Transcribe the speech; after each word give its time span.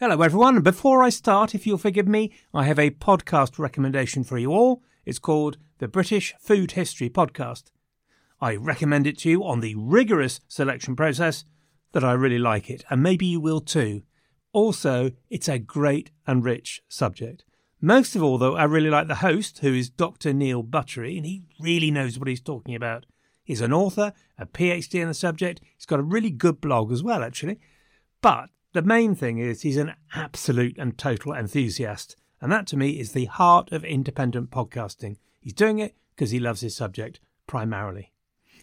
Hello, 0.00 0.22
everyone. 0.22 0.62
Before 0.62 1.02
I 1.02 1.10
start, 1.10 1.54
if 1.54 1.66
you'll 1.66 1.76
forgive 1.76 2.08
me, 2.08 2.32
I 2.54 2.64
have 2.64 2.78
a 2.78 2.88
podcast 2.88 3.58
recommendation 3.58 4.24
for 4.24 4.38
you 4.38 4.50
all. 4.50 4.82
It's 5.04 5.18
called 5.18 5.58
the 5.76 5.88
British 5.88 6.32
Food 6.40 6.70
History 6.72 7.10
Podcast. 7.10 7.64
I 8.40 8.56
recommend 8.56 9.06
it 9.06 9.18
to 9.18 9.28
you 9.28 9.44
on 9.44 9.60
the 9.60 9.74
rigorous 9.74 10.40
selection 10.48 10.96
process 10.96 11.44
that 11.92 12.02
I 12.02 12.12
really 12.12 12.38
like 12.38 12.70
it, 12.70 12.82
and 12.88 13.02
maybe 13.02 13.26
you 13.26 13.40
will 13.40 13.60
too. 13.60 14.00
Also, 14.54 15.10
it's 15.28 15.48
a 15.48 15.58
great 15.58 16.10
and 16.26 16.42
rich 16.42 16.80
subject. 16.88 17.44
Most 17.82 18.16
of 18.16 18.22
all, 18.22 18.38
though, 18.38 18.56
I 18.56 18.64
really 18.64 18.88
like 18.88 19.06
the 19.06 19.16
host, 19.16 19.58
who 19.58 19.74
is 19.74 19.90
Dr. 19.90 20.32
Neil 20.32 20.62
Buttery, 20.62 21.18
and 21.18 21.26
he 21.26 21.42
really 21.60 21.90
knows 21.90 22.18
what 22.18 22.28
he's 22.28 22.40
talking 22.40 22.74
about. 22.74 23.04
He's 23.44 23.60
an 23.60 23.74
author, 23.74 24.14
a 24.38 24.46
PhD 24.46 25.02
in 25.02 25.08
the 25.08 25.12
subject. 25.12 25.60
He's 25.76 25.84
got 25.84 26.00
a 26.00 26.02
really 26.02 26.30
good 26.30 26.62
blog 26.62 26.90
as 26.90 27.02
well, 27.02 27.22
actually. 27.22 27.60
But 28.22 28.48
the 28.72 28.82
main 28.82 29.14
thing 29.14 29.38
is 29.38 29.62
he's 29.62 29.76
an 29.76 29.94
absolute 30.14 30.78
and 30.78 30.96
total 30.96 31.32
enthusiast. 31.32 32.16
And 32.40 32.50
that 32.52 32.66
to 32.68 32.76
me 32.76 33.00
is 33.00 33.12
the 33.12 33.26
heart 33.26 33.72
of 33.72 33.84
independent 33.84 34.50
podcasting. 34.50 35.16
He's 35.40 35.52
doing 35.52 35.78
it 35.78 35.96
because 36.14 36.30
he 36.30 36.38
loves 36.38 36.60
his 36.60 36.76
subject 36.76 37.20
primarily. 37.46 38.12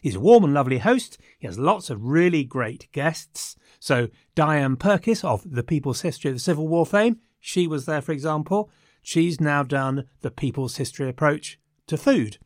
He's 0.01 0.15
a 0.15 0.19
warm 0.19 0.43
and 0.43 0.53
lovely 0.53 0.77
host. 0.77 1.17
He 1.37 1.47
has 1.47 1.59
lots 1.59 1.89
of 1.89 2.03
really 2.03 2.43
great 2.43 2.87
guests. 2.91 3.55
So, 3.79 4.07
Diane 4.35 4.77
Purkiss 4.77 5.23
of 5.23 5.43
the 5.49 5.63
People's 5.63 6.01
History 6.01 6.29
of 6.29 6.35
the 6.35 6.41
Civil 6.41 6.67
War 6.67 6.85
fame, 6.85 7.19
she 7.39 7.67
was 7.67 7.85
there, 7.85 8.01
for 8.01 8.11
example. 8.11 8.69
She's 9.01 9.41
now 9.41 9.63
done 9.63 10.05
the 10.21 10.31
People's 10.31 10.77
History 10.77 11.09
approach 11.09 11.59
to 11.87 11.97
food. 11.97 12.37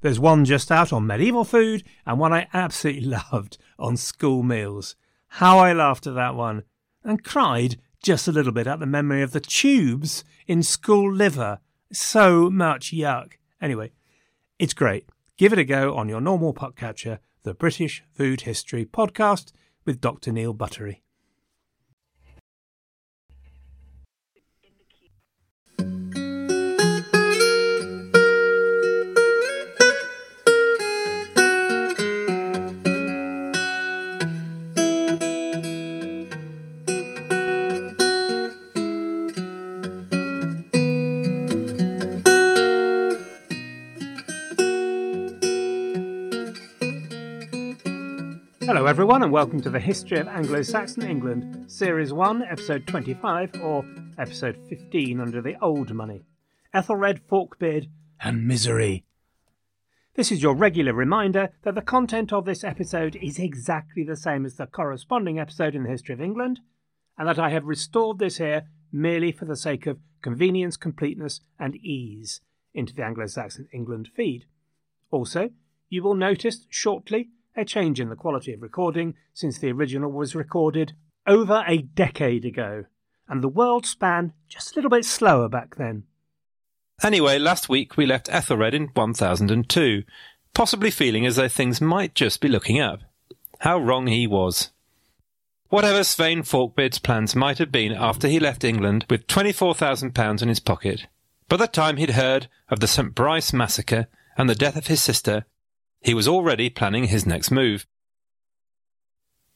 There's 0.00 0.20
one 0.20 0.44
just 0.44 0.70
out 0.70 0.92
on 0.92 1.06
medieval 1.06 1.44
food 1.44 1.82
and 2.04 2.18
one 2.18 2.32
I 2.32 2.48
absolutely 2.52 3.16
loved 3.32 3.58
on 3.78 3.96
school 3.96 4.42
meals. 4.42 4.96
How 5.28 5.58
I 5.58 5.72
laughed 5.72 6.06
at 6.06 6.14
that 6.14 6.34
one 6.34 6.64
and 7.06 7.24
cried 7.24 7.76
just 8.02 8.28
a 8.28 8.32
little 8.32 8.52
bit 8.52 8.66
at 8.66 8.80
the 8.80 8.86
memory 8.86 9.22
of 9.22 9.32
the 9.32 9.40
tubes 9.40 10.24
in 10.46 10.62
school 10.62 11.12
liver. 11.12 11.60
So 11.92 12.50
much 12.50 12.92
yuck. 12.92 13.34
Anyway, 13.62 13.92
it's 14.58 14.74
great. 14.74 15.08
Give 15.36 15.52
it 15.52 15.58
a 15.58 15.64
go 15.64 15.94
on 15.94 16.08
your 16.08 16.20
normal 16.20 16.52
podcatcher, 16.52 17.20
the 17.42 17.54
British 17.54 18.02
Food 18.12 18.42
History 18.42 18.84
Podcast 18.84 19.52
with 19.84 20.00
Dr. 20.00 20.32
Neil 20.32 20.52
Buttery. 20.52 21.05
Hello, 48.66 48.86
everyone, 48.86 49.22
and 49.22 49.30
welcome 49.30 49.60
to 49.60 49.70
the 49.70 49.78
History 49.78 50.18
of 50.18 50.26
Anglo 50.26 50.60
Saxon 50.60 51.04
England, 51.04 51.70
Series 51.70 52.12
1, 52.12 52.42
Episode 52.42 52.84
25, 52.88 53.62
or 53.62 53.84
Episode 54.18 54.58
15 54.68 55.20
under 55.20 55.40
the 55.40 55.54
old 55.62 55.94
money 55.94 56.24
Ethelred, 56.74 57.20
Forkbeard, 57.28 57.86
and 58.20 58.44
Misery. 58.44 59.04
This 60.14 60.32
is 60.32 60.42
your 60.42 60.56
regular 60.56 60.92
reminder 60.92 61.50
that 61.62 61.76
the 61.76 61.80
content 61.80 62.32
of 62.32 62.44
this 62.44 62.64
episode 62.64 63.14
is 63.22 63.38
exactly 63.38 64.02
the 64.02 64.16
same 64.16 64.44
as 64.44 64.56
the 64.56 64.66
corresponding 64.66 65.38
episode 65.38 65.76
in 65.76 65.84
the 65.84 65.90
History 65.90 66.14
of 66.14 66.20
England, 66.20 66.58
and 67.16 67.28
that 67.28 67.38
I 67.38 67.50
have 67.50 67.66
restored 67.66 68.18
this 68.18 68.38
here 68.38 68.64
merely 68.90 69.30
for 69.30 69.44
the 69.44 69.54
sake 69.54 69.86
of 69.86 70.00
convenience, 70.22 70.76
completeness, 70.76 71.40
and 71.56 71.76
ease 71.76 72.40
into 72.74 72.92
the 72.92 73.04
Anglo 73.04 73.26
Saxon 73.26 73.68
England 73.72 74.10
feed. 74.12 74.46
Also, 75.12 75.50
you 75.88 76.02
will 76.02 76.16
notice 76.16 76.66
shortly 76.68 77.28
a 77.56 77.64
change 77.64 78.00
in 78.00 78.08
the 78.08 78.16
quality 78.16 78.52
of 78.52 78.62
recording 78.62 79.14
since 79.32 79.58
the 79.58 79.72
original 79.72 80.12
was 80.12 80.34
recorded 80.34 80.92
over 81.26 81.64
a 81.66 81.78
decade 81.78 82.44
ago, 82.44 82.84
and 83.28 83.42
the 83.42 83.48
world 83.48 83.86
span 83.86 84.32
just 84.48 84.72
a 84.72 84.74
little 84.76 84.90
bit 84.90 85.04
slower 85.04 85.48
back 85.48 85.76
then. 85.76 86.04
Anyway, 87.02 87.38
last 87.38 87.68
week 87.68 87.96
we 87.96 88.06
left 88.06 88.28
Ethelred 88.30 88.74
in 88.74 88.88
1002, 88.88 90.04
possibly 90.54 90.90
feeling 90.90 91.26
as 91.26 91.36
though 91.36 91.48
things 91.48 91.80
might 91.80 92.14
just 92.14 92.40
be 92.40 92.48
looking 92.48 92.80
up. 92.80 93.00
How 93.60 93.78
wrong 93.78 94.06
he 94.06 94.26
was. 94.26 94.70
Whatever 95.68 96.04
Svein 96.04 96.42
Forkbeard's 96.42 96.98
plans 96.98 97.34
might 97.34 97.58
have 97.58 97.72
been 97.72 97.92
after 97.92 98.28
he 98.28 98.38
left 98.38 98.64
England 98.64 99.04
with 99.10 99.26
£24,000 99.26 100.42
in 100.42 100.48
his 100.48 100.60
pocket, 100.60 101.06
by 101.48 101.56
the 101.56 101.66
time 101.66 101.96
he'd 101.96 102.10
heard 102.10 102.48
of 102.68 102.80
the 102.80 102.86
St. 102.86 103.14
Brice 103.14 103.52
massacre 103.52 104.06
and 104.38 104.48
the 104.48 104.54
death 104.54 104.76
of 104.76 104.86
his 104.86 105.02
sister, 105.02 105.44
he 106.06 106.14
was 106.14 106.28
already 106.28 106.70
planning 106.70 107.08
his 107.08 107.26
next 107.26 107.50
move. 107.50 107.84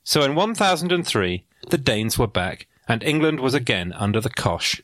So 0.02 0.22
in 0.22 0.34
1003, 0.34 1.44
the 1.68 1.78
Danes 1.78 2.18
were 2.18 2.26
back, 2.26 2.66
and 2.88 3.04
England 3.04 3.38
was 3.38 3.54
again 3.54 3.92
under 3.92 4.20
the 4.20 4.30
cosh. 4.30 4.82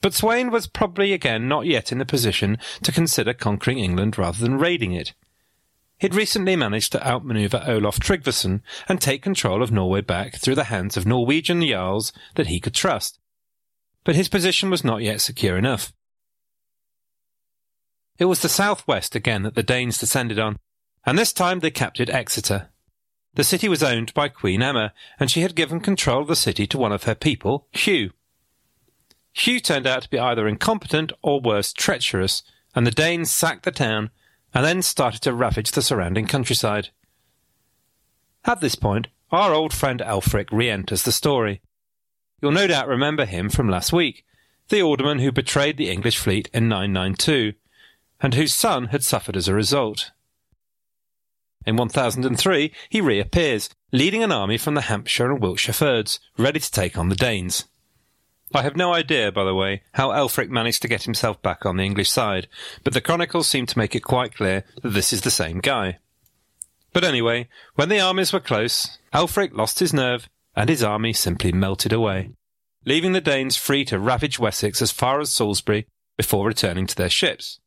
But 0.00 0.14
Sweyn 0.14 0.50
was 0.50 0.66
probably 0.66 1.12
again 1.12 1.46
not 1.46 1.66
yet 1.66 1.92
in 1.92 1.98
the 1.98 2.06
position 2.06 2.56
to 2.84 2.90
consider 2.90 3.34
conquering 3.34 3.80
England 3.80 4.16
rather 4.16 4.38
than 4.38 4.56
raiding 4.56 4.92
it. 4.92 5.12
He'd 5.98 6.14
recently 6.14 6.56
managed 6.56 6.92
to 6.92 7.06
outmaneuver 7.06 7.62
Olaf 7.66 8.00
Tryggvason 8.00 8.62
and 8.88 8.98
take 8.98 9.20
control 9.20 9.62
of 9.62 9.70
Norway 9.70 10.00
back 10.00 10.36
through 10.36 10.54
the 10.54 10.72
hands 10.72 10.96
of 10.96 11.04
Norwegian 11.04 11.60
jarls 11.60 12.14
that 12.36 12.46
he 12.46 12.58
could 12.58 12.74
trust. 12.74 13.18
But 14.04 14.16
his 14.16 14.30
position 14.30 14.70
was 14.70 14.82
not 14.82 15.02
yet 15.02 15.20
secure 15.20 15.58
enough. 15.58 15.92
It 18.22 18.26
was 18.26 18.38
the 18.38 18.48
southwest 18.48 19.16
again 19.16 19.42
that 19.42 19.56
the 19.56 19.64
Danes 19.64 19.98
descended 19.98 20.38
on, 20.38 20.56
and 21.04 21.18
this 21.18 21.32
time 21.32 21.58
they 21.58 21.72
captured 21.72 22.08
Exeter. 22.08 22.68
The 23.34 23.42
city 23.42 23.68
was 23.68 23.82
owned 23.82 24.14
by 24.14 24.28
Queen 24.28 24.62
Emma, 24.62 24.92
and 25.18 25.28
she 25.28 25.40
had 25.40 25.56
given 25.56 25.80
control 25.80 26.22
of 26.22 26.28
the 26.28 26.36
city 26.36 26.64
to 26.68 26.78
one 26.78 26.92
of 26.92 27.02
her 27.02 27.16
people, 27.16 27.66
Hugh. 27.72 28.12
Hugh 29.32 29.58
turned 29.58 29.88
out 29.88 30.02
to 30.04 30.08
be 30.08 30.20
either 30.20 30.46
incompetent 30.46 31.10
or 31.20 31.40
worse, 31.40 31.72
treacherous, 31.72 32.44
and 32.76 32.86
the 32.86 32.92
Danes 32.92 33.32
sacked 33.32 33.64
the 33.64 33.72
town 33.72 34.12
and 34.54 34.64
then 34.64 34.82
started 34.82 35.20
to 35.22 35.34
ravage 35.34 35.72
the 35.72 35.82
surrounding 35.82 36.28
countryside. 36.28 36.90
At 38.44 38.60
this 38.60 38.76
point, 38.76 39.08
our 39.32 39.52
old 39.52 39.74
friend 39.74 39.98
Alfric 39.98 40.52
re 40.52 40.70
enters 40.70 41.02
the 41.02 41.10
story. 41.10 41.60
You'll 42.40 42.52
no 42.52 42.68
doubt 42.68 42.86
remember 42.86 43.24
him 43.24 43.50
from 43.50 43.68
last 43.68 43.92
week, 43.92 44.24
the 44.68 44.80
alderman 44.80 45.18
who 45.18 45.32
betrayed 45.32 45.76
the 45.76 45.90
English 45.90 46.18
fleet 46.18 46.48
in 46.54 46.68
992 46.68 47.54
and 48.22 48.34
whose 48.34 48.54
son 48.54 48.86
had 48.86 49.02
suffered 49.02 49.36
as 49.36 49.48
a 49.48 49.54
result. 49.54 50.12
In 51.66 51.76
1003, 51.76 52.72
he 52.88 53.00
reappears, 53.00 53.68
leading 53.92 54.22
an 54.22 54.32
army 54.32 54.56
from 54.56 54.74
the 54.74 54.82
Hampshire 54.82 55.30
and 55.30 55.40
Wiltshire 55.40 55.74
Fyrds, 55.74 56.18
ready 56.38 56.60
to 56.60 56.70
take 56.70 56.96
on 56.96 57.08
the 57.08 57.16
Danes. 57.16 57.66
I 58.54 58.62
have 58.62 58.76
no 58.76 58.92
idea, 58.92 59.32
by 59.32 59.44
the 59.44 59.54
way, 59.54 59.82
how 59.92 60.10
Elfric 60.10 60.50
managed 60.50 60.82
to 60.82 60.88
get 60.88 61.04
himself 61.04 61.40
back 61.40 61.64
on 61.64 61.76
the 61.76 61.84
English 61.84 62.10
side, 62.10 62.48
but 62.84 62.92
the 62.92 63.00
chronicles 63.00 63.48
seem 63.48 63.66
to 63.66 63.78
make 63.78 63.94
it 63.94 64.00
quite 64.00 64.34
clear 64.34 64.64
that 64.82 64.90
this 64.90 65.12
is 65.12 65.22
the 65.22 65.30
same 65.30 65.58
guy. 65.58 65.98
But 66.92 67.04
anyway, 67.04 67.48
when 67.76 67.88
the 67.88 68.00
armies 68.00 68.32
were 68.32 68.40
close, 68.40 68.98
Elfric 69.14 69.54
lost 69.54 69.78
his 69.78 69.94
nerve, 69.94 70.28
and 70.54 70.68
his 70.68 70.82
army 70.82 71.14
simply 71.14 71.50
melted 71.50 71.92
away, 71.92 72.32
leaving 72.84 73.12
the 73.12 73.22
Danes 73.22 73.56
free 73.56 73.84
to 73.86 73.98
ravage 73.98 74.38
Wessex 74.38 74.82
as 74.82 74.90
far 74.90 75.20
as 75.20 75.30
Salisbury 75.30 75.86
before 76.18 76.46
returning 76.46 76.86
to 76.86 76.94
their 76.94 77.08
ships. 77.08 77.58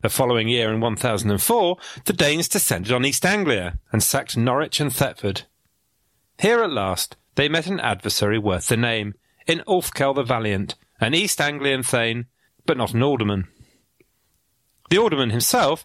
The 0.00 0.08
following 0.08 0.46
year, 0.46 0.72
in 0.72 0.80
1004, 0.80 1.76
the 2.04 2.12
Danes 2.12 2.46
descended 2.46 2.92
on 2.92 3.04
East 3.04 3.26
Anglia 3.26 3.80
and 3.90 4.00
sacked 4.00 4.36
Norwich 4.36 4.78
and 4.78 4.94
Thetford. 4.94 5.42
Here 6.38 6.62
at 6.62 6.70
last 6.70 7.16
they 7.34 7.48
met 7.48 7.66
an 7.66 7.80
adversary 7.80 8.38
worth 8.38 8.68
the 8.68 8.76
name, 8.76 9.14
in 9.48 9.58
Ulfkel 9.66 10.14
the 10.14 10.22
Valiant, 10.22 10.76
an 11.00 11.14
East 11.14 11.40
Anglian 11.40 11.82
thane, 11.82 12.26
but 12.64 12.76
not 12.76 12.94
an 12.94 13.02
alderman. 13.02 13.48
The 14.90 14.98
alderman 14.98 15.30
himself 15.30 15.84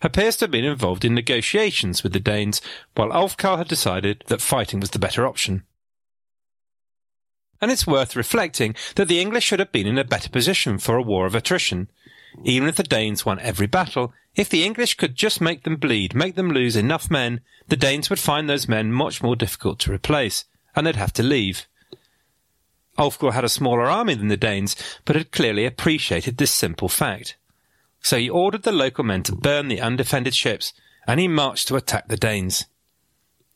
appears 0.00 0.36
to 0.36 0.44
have 0.44 0.50
been 0.50 0.64
involved 0.64 1.04
in 1.04 1.14
negotiations 1.14 2.02
with 2.02 2.14
the 2.14 2.20
Danes, 2.20 2.62
while 2.94 3.10
Ulfkel 3.10 3.58
had 3.58 3.68
decided 3.68 4.24
that 4.28 4.40
fighting 4.40 4.80
was 4.80 4.90
the 4.90 4.98
better 4.98 5.26
option. 5.26 5.64
And 7.60 7.70
it's 7.70 7.86
worth 7.86 8.16
reflecting 8.16 8.74
that 8.94 9.08
the 9.08 9.20
English 9.20 9.44
should 9.44 9.58
have 9.58 9.70
been 9.70 9.86
in 9.86 9.98
a 9.98 10.04
better 10.04 10.30
position 10.30 10.78
for 10.78 10.96
a 10.96 11.02
war 11.02 11.26
of 11.26 11.34
attrition, 11.34 11.90
even 12.44 12.68
if 12.68 12.76
the 12.76 12.82
Danes 12.82 13.26
won 13.26 13.38
every 13.40 13.66
battle, 13.66 14.12
if 14.36 14.48
the 14.48 14.64
English 14.64 14.94
could 14.94 15.16
just 15.16 15.40
make 15.40 15.64
them 15.64 15.76
bleed, 15.76 16.14
make 16.14 16.34
them 16.34 16.50
lose 16.50 16.76
enough 16.76 17.10
men, 17.10 17.40
the 17.68 17.76
Danes 17.76 18.08
would 18.08 18.18
find 18.18 18.48
those 18.48 18.68
men 18.68 18.92
much 18.92 19.22
more 19.22 19.36
difficult 19.36 19.78
to 19.80 19.92
replace, 19.92 20.44
and 20.74 20.86
they'd 20.86 20.96
have 20.96 21.12
to 21.14 21.22
leave. 21.22 21.66
Ulfgar 22.98 23.32
had 23.32 23.44
a 23.44 23.48
smaller 23.48 23.88
army 23.88 24.14
than 24.14 24.28
the 24.28 24.36
Danes, 24.36 24.76
but 25.04 25.16
had 25.16 25.32
clearly 25.32 25.64
appreciated 25.64 26.36
this 26.36 26.52
simple 26.52 26.88
fact. 26.88 27.36
So 28.02 28.18
he 28.18 28.30
ordered 28.30 28.62
the 28.62 28.72
local 28.72 29.04
men 29.04 29.22
to 29.24 29.34
burn 29.34 29.68
the 29.68 29.80
undefended 29.80 30.34
ships, 30.34 30.72
and 31.06 31.18
he 31.18 31.28
marched 31.28 31.68
to 31.68 31.76
attack 31.76 32.08
the 32.08 32.16
Danes. 32.16 32.66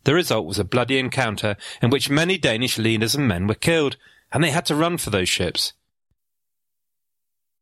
The 0.04 0.14
result 0.14 0.46
was 0.46 0.58
a 0.58 0.64
bloody 0.64 0.98
encounter 0.98 1.56
in 1.80 1.90
which 1.90 2.10
many 2.10 2.36
Danish 2.36 2.78
leaders 2.78 3.14
and 3.14 3.26
men 3.26 3.46
were 3.46 3.54
killed, 3.54 3.96
and 4.32 4.42
they 4.42 4.50
had 4.50 4.66
to 4.66 4.74
run 4.74 4.98
for 4.98 5.10
those 5.10 5.28
ships. 5.28 5.72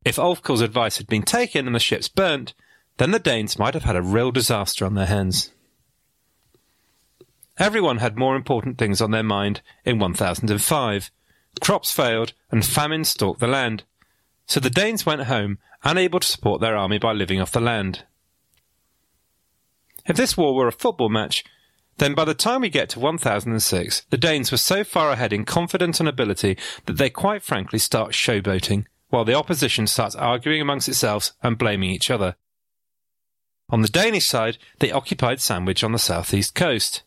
If 0.04 0.18
Ulfkel's 0.18 0.60
advice 0.60 0.98
had 0.98 1.06
been 1.06 1.22
taken 1.22 1.66
and 1.66 1.74
the 1.74 1.80
ships 1.80 2.08
burnt, 2.08 2.54
then 2.96 3.12
the 3.12 3.18
Danes 3.18 3.58
might 3.58 3.74
have 3.74 3.84
had 3.84 3.96
a 3.96 4.02
real 4.02 4.32
disaster 4.32 4.84
on 4.84 4.94
their 4.94 5.06
hands. 5.06 5.50
Everyone 7.58 7.98
had 7.98 8.18
more 8.18 8.34
important 8.34 8.78
things 8.78 9.00
on 9.00 9.10
their 9.10 9.22
mind 9.22 9.60
in 9.84 9.98
1005. 9.98 11.10
Crops 11.60 11.92
failed 11.92 12.32
and 12.50 12.64
famine 12.64 13.04
stalked 13.04 13.40
the 13.40 13.46
land. 13.46 13.84
So 14.46 14.58
the 14.58 14.70
Danes 14.70 15.06
went 15.06 15.24
home, 15.24 15.58
unable 15.84 16.20
to 16.20 16.26
support 16.26 16.60
their 16.60 16.76
army 16.76 16.98
by 16.98 17.12
living 17.12 17.40
off 17.40 17.52
the 17.52 17.60
land. 17.60 18.04
If 20.06 20.16
this 20.16 20.36
war 20.36 20.54
were 20.54 20.66
a 20.66 20.72
football 20.72 21.08
match, 21.08 21.44
then 21.98 22.14
by 22.14 22.24
the 22.24 22.34
time 22.34 22.62
we 22.62 22.70
get 22.70 22.88
to 22.90 23.00
1006, 23.00 24.06
the 24.10 24.16
Danes 24.16 24.50
were 24.50 24.58
so 24.58 24.82
far 24.82 25.12
ahead 25.12 25.32
in 25.32 25.44
confidence 25.44 26.00
and 26.00 26.08
ability 26.08 26.56
that 26.86 26.96
they 26.96 27.10
quite 27.10 27.42
frankly 27.42 27.78
start 27.78 28.12
showboating, 28.12 28.86
while 29.12 29.26
the 29.26 29.34
opposition 29.34 29.86
starts 29.86 30.14
arguing 30.14 30.62
amongst 30.62 30.88
itself 30.88 31.32
and 31.42 31.58
blaming 31.58 31.90
each 31.90 32.10
other. 32.10 32.34
On 33.68 33.82
the 33.82 33.88
Danish 33.88 34.26
side, 34.26 34.56
they 34.78 34.90
occupied 34.90 35.38
Sandwich 35.38 35.84
on 35.84 35.92
the 35.92 35.98
southeast 35.98 36.54
coast. 36.54 37.02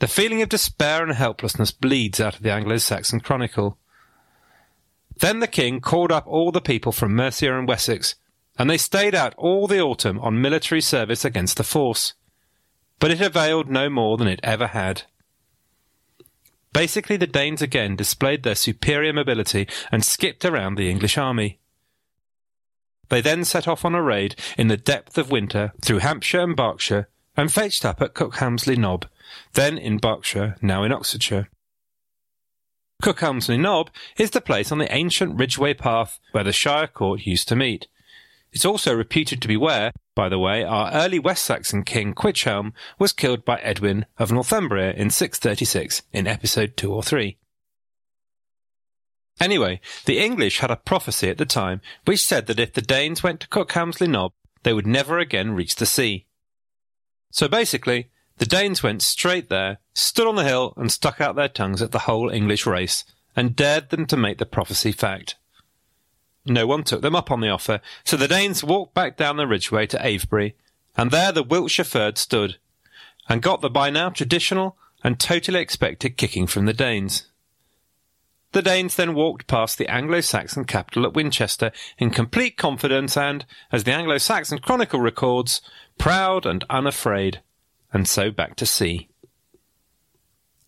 The 0.00 0.06
feeling 0.06 0.42
of 0.42 0.50
despair 0.50 1.02
and 1.02 1.12
helplessness 1.12 1.70
bleeds 1.72 2.20
out 2.20 2.36
of 2.36 2.42
the 2.42 2.52
Anglo-Saxon 2.52 3.20
Chronicle. 3.20 3.78
Then 5.18 5.40
the 5.40 5.46
king 5.46 5.80
called 5.80 6.12
up 6.12 6.26
all 6.26 6.52
the 6.52 6.60
people 6.60 6.92
from 6.92 7.16
Mercia 7.16 7.58
and 7.58 7.66
Wessex, 7.66 8.16
and 8.58 8.68
they 8.68 8.76
stayed 8.76 9.14
out 9.14 9.34
all 9.38 9.66
the 9.66 9.80
autumn 9.80 10.18
on 10.18 10.42
military 10.42 10.82
service 10.82 11.24
against 11.24 11.56
the 11.56 11.64
force. 11.64 12.12
But 12.98 13.10
it 13.10 13.22
availed 13.22 13.70
no 13.70 13.88
more 13.88 14.18
than 14.18 14.28
it 14.28 14.40
ever 14.42 14.66
had. 14.66 15.04
Basically, 16.74 17.16
the 17.16 17.28
Danes 17.28 17.62
again 17.62 17.94
displayed 17.94 18.42
their 18.42 18.56
superior 18.56 19.12
mobility 19.12 19.68
and 19.92 20.04
skipped 20.04 20.44
around 20.44 20.74
the 20.74 20.90
English 20.90 21.16
army. 21.16 21.60
They 23.10 23.20
then 23.20 23.44
set 23.44 23.68
off 23.68 23.84
on 23.84 23.94
a 23.94 24.02
raid 24.02 24.34
in 24.58 24.66
the 24.66 24.76
depth 24.76 25.16
of 25.16 25.30
winter 25.30 25.72
through 25.80 26.00
Hampshire 26.00 26.40
and 26.40 26.56
Berkshire 26.56 27.08
and 27.36 27.52
fetched 27.52 27.84
up 27.84 28.02
at 28.02 28.14
Cookhamsley 28.14 28.76
Knob, 28.76 29.06
then 29.52 29.78
in 29.78 29.98
Berkshire, 29.98 30.56
now 30.60 30.82
in 30.82 30.92
Oxfordshire. 30.92 31.48
Cookhamsley 33.02 33.60
Knob 33.60 33.90
is 34.18 34.30
the 34.30 34.40
place 34.40 34.72
on 34.72 34.78
the 34.78 34.92
ancient 34.92 35.38
Ridgeway 35.38 35.74
path 35.74 36.18
where 36.32 36.44
the 36.44 36.52
Shire 36.52 36.88
court 36.88 37.24
used 37.24 37.46
to 37.48 37.56
meet. 37.56 37.86
It's 38.52 38.64
also 38.64 38.92
reputed 38.92 39.40
to 39.42 39.48
be 39.48 39.56
where, 39.56 39.92
by 40.14 40.28
the 40.28 40.38
way, 40.38 40.62
our 40.62 40.92
early 40.92 41.18
West 41.18 41.44
Saxon 41.44 41.82
king 41.82 42.14
Cwichelm 42.14 42.72
was 42.98 43.12
killed 43.12 43.44
by 43.44 43.58
Edwin 43.60 44.06
of 44.18 44.30
Northumbria 44.30 44.92
in 44.92 45.10
636 45.10 46.02
in 46.12 46.26
episode 46.26 46.76
2 46.76 46.92
or 46.92 47.02
3. 47.02 47.36
Anyway, 49.40 49.80
the 50.04 50.20
English 50.20 50.60
had 50.60 50.70
a 50.70 50.76
prophecy 50.76 51.28
at 51.28 51.38
the 51.38 51.44
time 51.44 51.80
which 52.04 52.24
said 52.24 52.46
that 52.46 52.60
if 52.60 52.72
the 52.72 52.82
Danes 52.82 53.22
went 53.22 53.40
to 53.40 53.48
Cookhamsley 53.48 54.08
Knob, 54.08 54.32
they 54.62 54.72
would 54.72 54.86
never 54.86 55.18
again 55.18 55.52
reach 55.52 55.76
the 55.76 55.86
sea. 55.86 56.26
So 57.30 57.48
basically, 57.48 58.10
the 58.38 58.46
Danes 58.46 58.82
went 58.82 59.02
straight 59.02 59.48
there, 59.48 59.78
stood 59.94 60.26
on 60.26 60.36
the 60.36 60.44
hill, 60.44 60.74
and 60.76 60.90
stuck 60.90 61.20
out 61.20 61.34
their 61.34 61.48
tongues 61.48 61.82
at 61.82 61.90
the 61.90 62.00
whole 62.00 62.30
English 62.30 62.66
race, 62.66 63.04
and 63.34 63.56
dared 63.56 63.90
them 63.90 64.06
to 64.06 64.16
make 64.16 64.38
the 64.38 64.46
prophecy 64.46 64.92
fact. 64.92 65.36
No 66.46 66.66
one 66.66 66.84
took 66.84 67.00
them 67.00 67.16
up 67.16 67.30
on 67.30 67.40
the 67.40 67.48
offer, 67.48 67.80
so 68.04 68.16
the 68.16 68.28
Danes 68.28 68.62
walked 68.62 68.94
back 68.94 69.16
down 69.16 69.36
the 69.36 69.46
ridgeway 69.46 69.86
to 69.86 70.06
Avebury, 70.06 70.54
and 70.96 71.10
there 71.10 71.32
the 71.32 71.42
Wiltshire 71.42 71.84
Fyrd 71.84 72.18
stood, 72.18 72.58
and 73.28 73.42
got 73.42 73.60
the 73.60 73.70
by 73.70 73.90
now 73.90 74.10
traditional 74.10 74.76
and 75.02 75.18
totally 75.18 75.60
expected 75.60 76.16
kicking 76.16 76.46
from 76.46 76.66
the 76.66 76.72
Danes. 76.72 77.26
The 78.52 78.62
Danes 78.62 78.94
then 78.94 79.14
walked 79.14 79.46
past 79.46 79.78
the 79.78 79.88
Anglo-Saxon 79.88 80.66
capital 80.66 81.04
at 81.04 81.14
Winchester 81.14 81.72
in 81.98 82.10
complete 82.10 82.56
confidence 82.56 83.16
and, 83.16 83.44
as 83.72 83.84
the 83.84 83.92
Anglo-Saxon 83.92 84.58
Chronicle 84.58 85.00
records, 85.00 85.60
proud 85.98 86.46
and 86.46 86.64
unafraid, 86.70 87.40
and 87.92 88.06
so 88.06 88.30
back 88.30 88.54
to 88.56 88.66
sea. 88.66 89.08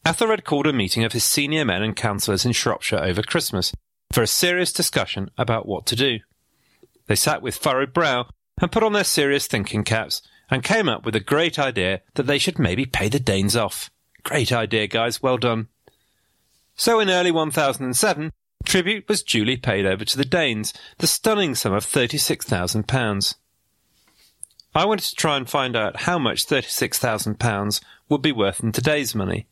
Ethelred 0.05 0.45
called 0.45 0.67
a 0.67 0.73
meeting 0.73 1.05
of 1.05 1.13
his 1.13 1.25
senior 1.25 1.65
men 1.65 1.83
and 1.83 1.95
councillors 1.95 2.45
in 2.45 2.53
Shropshire 2.53 2.99
over 2.99 3.23
Christmas, 3.23 3.73
for 4.11 4.23
a 4.23 4.27
serious 4.27 4.73
discussion 4.73 5.31
about 5.37 5.67
what 5.67 5.87
to 5.87 5.97
do. 5.97 6.19
They 7.07 7.17
sat 7.17 7.43
with 7.43 7.57
furrowed 7.57 7.93
brow 7.93 8.27
and 8.61 8.73
put 8.73 8.83
on 8.83 8.93
their 8.93 9.05
serious 9.05 9.47
thinking 9.47 9.85
caps 9.85 10.23
and 10.51 10.63
came 10.63 10.89
up 10.89 11.05
with 11.05 11.17
a 11.17 11.21
great 11.21 11.59
idea 11.59 12.03
that 12.15 12.25
they 12.25 12.39
should 12.39 12.59
maybe 12.59 12.87
pay 12.87 13.09
the 13.09 13.21
Danes 13.21 13.57
off. 13.57 13.91
Great 14.23 14.53
idea, 14.53 14.87
guys. 14.87 15.23
Well 15.23 15.39
done. 15.39 15.69
So 16.75 17.01
in 17.01 17.11
early 17.11 17.31
1007, 17.31 18.33
tribute 18.65 19.09
was 19.09 19.23
duly 19.23 19.57
paid 19.57 19.87
over 19.87 20.05
to 20.05 20.17
the 20.17 20.25
Danes, 20.25 20.73
the 20.99 21.07
stunning 21.07 21.55
sum 21.55 21.73
of 21.73 21.85
£36,000. 21.85 23.35
I 24.75 24.85
wanted 24.85 25.09
to 25.09 25.15
try 25.15 25.37
and 25.37 25.49
find 25.49 25.75
out 25.75 26.03
how 26.03 26.19
much 26.19 26.47
£36,000 26.47 27.81
would 28.09 28.23
be 28.23 28.33
worth 28.33 28.63
in 28.63 28.73
today's 28.73 29.15
money, 29.15 29.47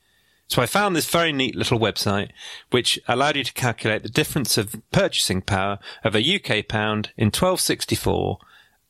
so 0.48 0.62
I 0.62 0.66
found 0.66 0.94
this 0.94 1.08
very 1.08 1.32
neat 1.32 1.56
little 1.56 1.78
website 1.78 2.30
which 2.70 2.98
allowed 3.08 3.36
you 3.36 3.44
to 3.44 3.52
calculate 3.52 4.02
the 4.02 4.08
difference 4.08 4.58
of 4.58 4.76
purchasing 4.92 5.42
power 5.42 5.78
of 6.02 6.14
a 6.14 6.36
UK 6.36 6.68
pound 6.68 7.12
in 7.16 7.26
1264 7.26 8.38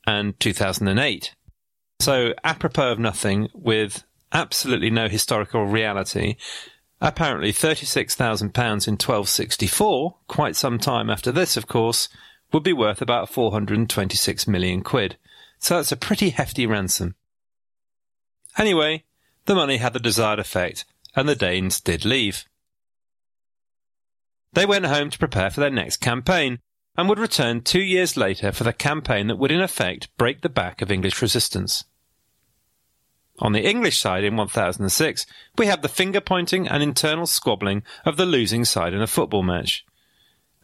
and 0.06 0.38
2008. 0.40 1.34
So, 2.00 2.34
apropos 2.42 2.92
of 2.92 2.98
nothing, 2.98 3.48
with 3.54 4.04
absolutely 4.32 4.90
no 4.90 5.08
historical 5.08 5.64
reality, 5.64 6.36
apparently 7.00 7.52
£36,000 7.52 8.42
in 8.42 8.48
1264, 8.94 10.16
quite 10.26 10.56
some 10.56 10.78
time 10.78 11.08
after 11.08 11.30
this, 11.30 11.56
of 11.56 11.66
course, 11.66 12.08
would 12.52 12.62
be 12.62 12.72
worth 12.72 13.00
about 13.00 13.28
426 13.28 14.48
million 14.48 14.82
quid. 14.82 15.16
So 15.58 15.76
that's 15.76 15.92
a 15.92 15.96
pretty 15.96 16.30
hefty 16.30 16.66
ransom. 16.66 17.14
Anyway, 18.58 19.04
the 19.46 19.54
money 19.54 19.78
had 19.78 19.92
the 19.92 20.00
desired 20.00 20.38
effect 20.38 20.84
and 21.16 21.28
the 21.28 21.34
Danes 21.34 21.80
did 21.80 22.04
leave. 22.04 22.44
They 24.52 24.66
went 24.66 24.86
home 24.86 25.10
to 25.10 25.18
prepare 25.18 25.50
for 25.50 25.60
their 25.60 25.70
next 25.70 25.98
campaign, 25.98 26.60
and 26.96 27.08
would 27.08 27.18
return 27.18 27.60
two 27.60 27.82
years 27.82 28.16
later 28.16 28.52
for 28.52 28.64
the 28.64 28.72
campaign 28.72 29.26
that 29.26 29.36
would 29.36 29.50
in 29.50 29.60
effect 29.60 30.16
break 30.16 30.42
the 30.42 30.48
back 30.48 30.80
of 30.80 30.92
English 30.92 31.20
resistance. 31.20 31.84
On 33.40 33.52
the 33.52 33.68
English 33.68 33.98
side 33.98 34.22
in 34.22 34.36
1006, 34.36 35.26
we 35.58 35.66
have 35.66 35.82
the 35.82 35.88
finger 35.88 36.20
pointing 36.20 36.68
and 36.68 36.82
internal 36.82 37.26
squabbling 37.26 37.82
of 38.04 38.16
the 38.16 38.26
losing 38.26 38.64
side 38.64 38.94
in 38.94 39.02
a 39.02 39.08
football 39.08 39.42
match. 39.42 39.84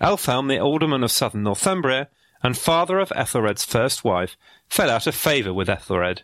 Elfhelm, 0.01 0.49
the 0.49 0.61
alderman 0.61 1.03
of 1.03 1.11
southern 1.11 1.43
Northumbria, 1.43 2.09
and 2.43 2.57
father 2.57 3.01
of 3.01 3.13
Ethelred's 3.15 3.65
first 3.65 4.05
wife, 4.05 4.37
fell 4.69 4.89
out 4.89 5.09
of 5.09 5.17
favour 5.17 5.53
with 5.53 5.69
Ethelred. 5.69 6.23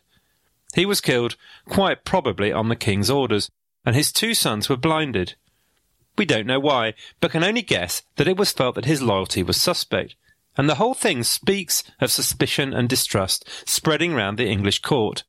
He 0.74 0.86
was 0.86 1.00
killed, 1.00 1.36
quite 1.68 2.04
probably 2.04 2.52
on 2.52 2.68
the 2.68 2.76
king's 2.76 3.10
orders, 3.10 3.50
and 3.86 3.94
his 3.94 4.12
two 4.12 4.34
sons 4.34 4.68
were 4.68 4.76
blinded. 4.76 5.36
We 6.18 6.26
don't 6.26 6.46
know 6.46 6.60
why, 6.60 6.94
but 7.20 7.30
can 7.30 7.44
only 7.44 7.62
guess 7.62 8.02
that 8.16 8.26
it 8.26 8.36
was 8.36 8.52
felt 8.52 8.74
that 8.74 8.84
his 8.84 9.00
loyalty 9.00 9.42
was 9.42 9.60
suspect, 9.60 10.16
and 10.56 10.68
the 10.68 10.74
whole 10.74 10.94
thing 10.94 11.22
speaks 11.22 11.84
of 12.00 12.10
suspicion 12.10 12.74
and 12.74 12.88
distrust 12.88 13.48
spreading 13.64 14.12
round 14.12 14.36
the 14.36 14.48
English 14.48 14.80
court. 14.80 15.22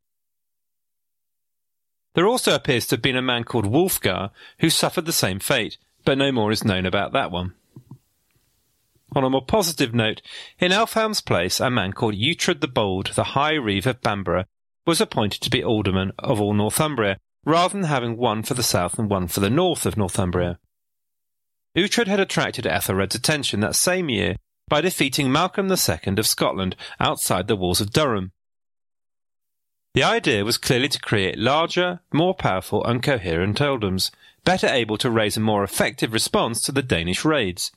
There 2.16 2.28
also 2.28 2.56
appears 2.56 2.88
to 2.88 2.96
have 2.96 3.02
been 3.02 3.16
a 3.16 3.22
man 3.22 3.44
called 3.44 3.68
Wulfgar 3.68 4.32
who 4.60 4.72
suffered 4.72 5.06
the 5.06 5.14
same 5.14 5.40
fate, 5.40 5.78
but 6.04 6.18
no 6.18 6.32
more 6.32 6.52
is 6.52 6.66
known 6.66 6.88
about 6.88 7.14
that 7.14 7.30
one. 7.30 7.54
On 9.16 9.24
a 9.24 9.30
more 9.30 9.46
positive 9.46 9.94
note, 9.94 10.22
in 10.60 10.72
Elfhelm's 10.72 11.22
place, 11.22 11.60
a 11.60 11.70
man 11.70 11.94
called 11.94 12.16
Uhtred 12.16 12.60
the 12.60 12.68
Bold, 12.68 13.08
the 13.16 13.24
High 13.24 13.54
Reeve 13.54 13.86
of 13.86 14.02
Bamborough, 14.02 14.46
was 14.86 15.00
appointed 15.00 15.42
to 15.42 15.50
be 15.50 15.64
alderman 15.64 16.12
of 16.18 16.42
all 16.42 16.54
Northumbria, 16.54 17.20
rather 17.48 17.78
than 17.78 17.88
having 17.88 18.18
one 18.18 18.44
for 18.44 18.56
the 18.56 18.62
south 18.62 19.00
and 19.00 19.10
one 19.10 19.26
for 19.26 19.40
the 19.40 19.50
north 19.50 19.86
of 19.86 19.96
Northumbria. 19.96 20.60
Uhtred 21.78 22.08
had 22.08 22.20
attracted 22.20 22.66
Ethelred's 22.66 23.16
attention 23.16 23.62
that 23.62 23.74
same 23.74 24.10
year 24.10 24.36
by 24.68 24.82
defeating 24.82 25.32
Malcolm 25.32 25.72
II 25.72 26.18
of 26.18 26.28
Scotland 26.28 26.76
outside 27.00 27.48
the 27.48 27.56
walls 27.56 27.80
of 27.80 27.94
Durham. 27.94 28.34
The 29.94 30.04
idea 30.04 30.44
was 30.44 30.58
clearly 30.58 30.90
to 30.90 31.00
create 31.00 31.40
larger, 31.40 32.02
more 32.12 32.36
powerful 32.36 32.84
and 32.84 33.02
coherent 33.02 33.60
earldoms, 33.60 34.12
better 34.44 34.68
able 34.68 34.98
to 34.98 35.10
raise 35.10 35.38
a 35.38 35.40
more 35.40 35.64
effective 35.64 36.12
response 36.12 36.62
to 36.64 36.74
the 36.74 36.84
Danish 36.84 37.24
raids. 37.24 37.72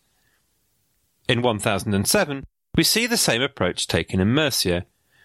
In 1.28 1.42
1007, 1.42 2.44
we 2.76 2.82
see 2.82 3.06
the 3.06 3.16
same 3.16 3.40
approach 3.40 3.86
taken 3.86 4.18
in 4.18 4.34
Mercia, 4.34 4.84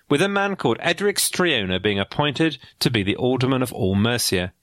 with 0.10 0.22
a 0.22 0.30
man 0.30 0.56
called 0.56 0.78
Edric 0.80 1.18
Streona 1.18 1.82
being 1.82 2.00
appointed 2.00 2.58
to 2.80 2.90
be 2.90 3.04
the 3.04 3.16
alderman 3.16 3.62
of 3.62 3.74
all 3.74 3.96
Mercia. 3.96 4.54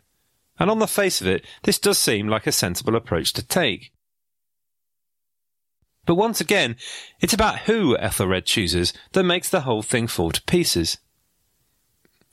And 0.58 0.70
on 0.70 0.78
the 0.78 0.86
face 0.86 1.20
of 1.20 1.26
it, 1.26 1.44
this 1.64 1.78
does 1.78 1.98
seem 1.98 2.28
like 2.28 2.46
a 2.46 2.52
sensible 2.52 2.94
approach 2.94 3.32
to 3.34 3.42
take. 3.42 3.92
But 6.04 6.16
once 6.16 6.40
again, 6.40 6.76
it's 7.20 7.32
about 7.32 7.60
who 7.60 7.96
Ethelred 7.96 8.44
chooses 8.44 8.92
that 9.12 9.22
makes 9.22 9.48
the 9.48 9.62
whole 9.62 9.82
thing 9.82 10.06
fall 10.06 10.30
to 10.32 10.42
pieces. 10.42 10.98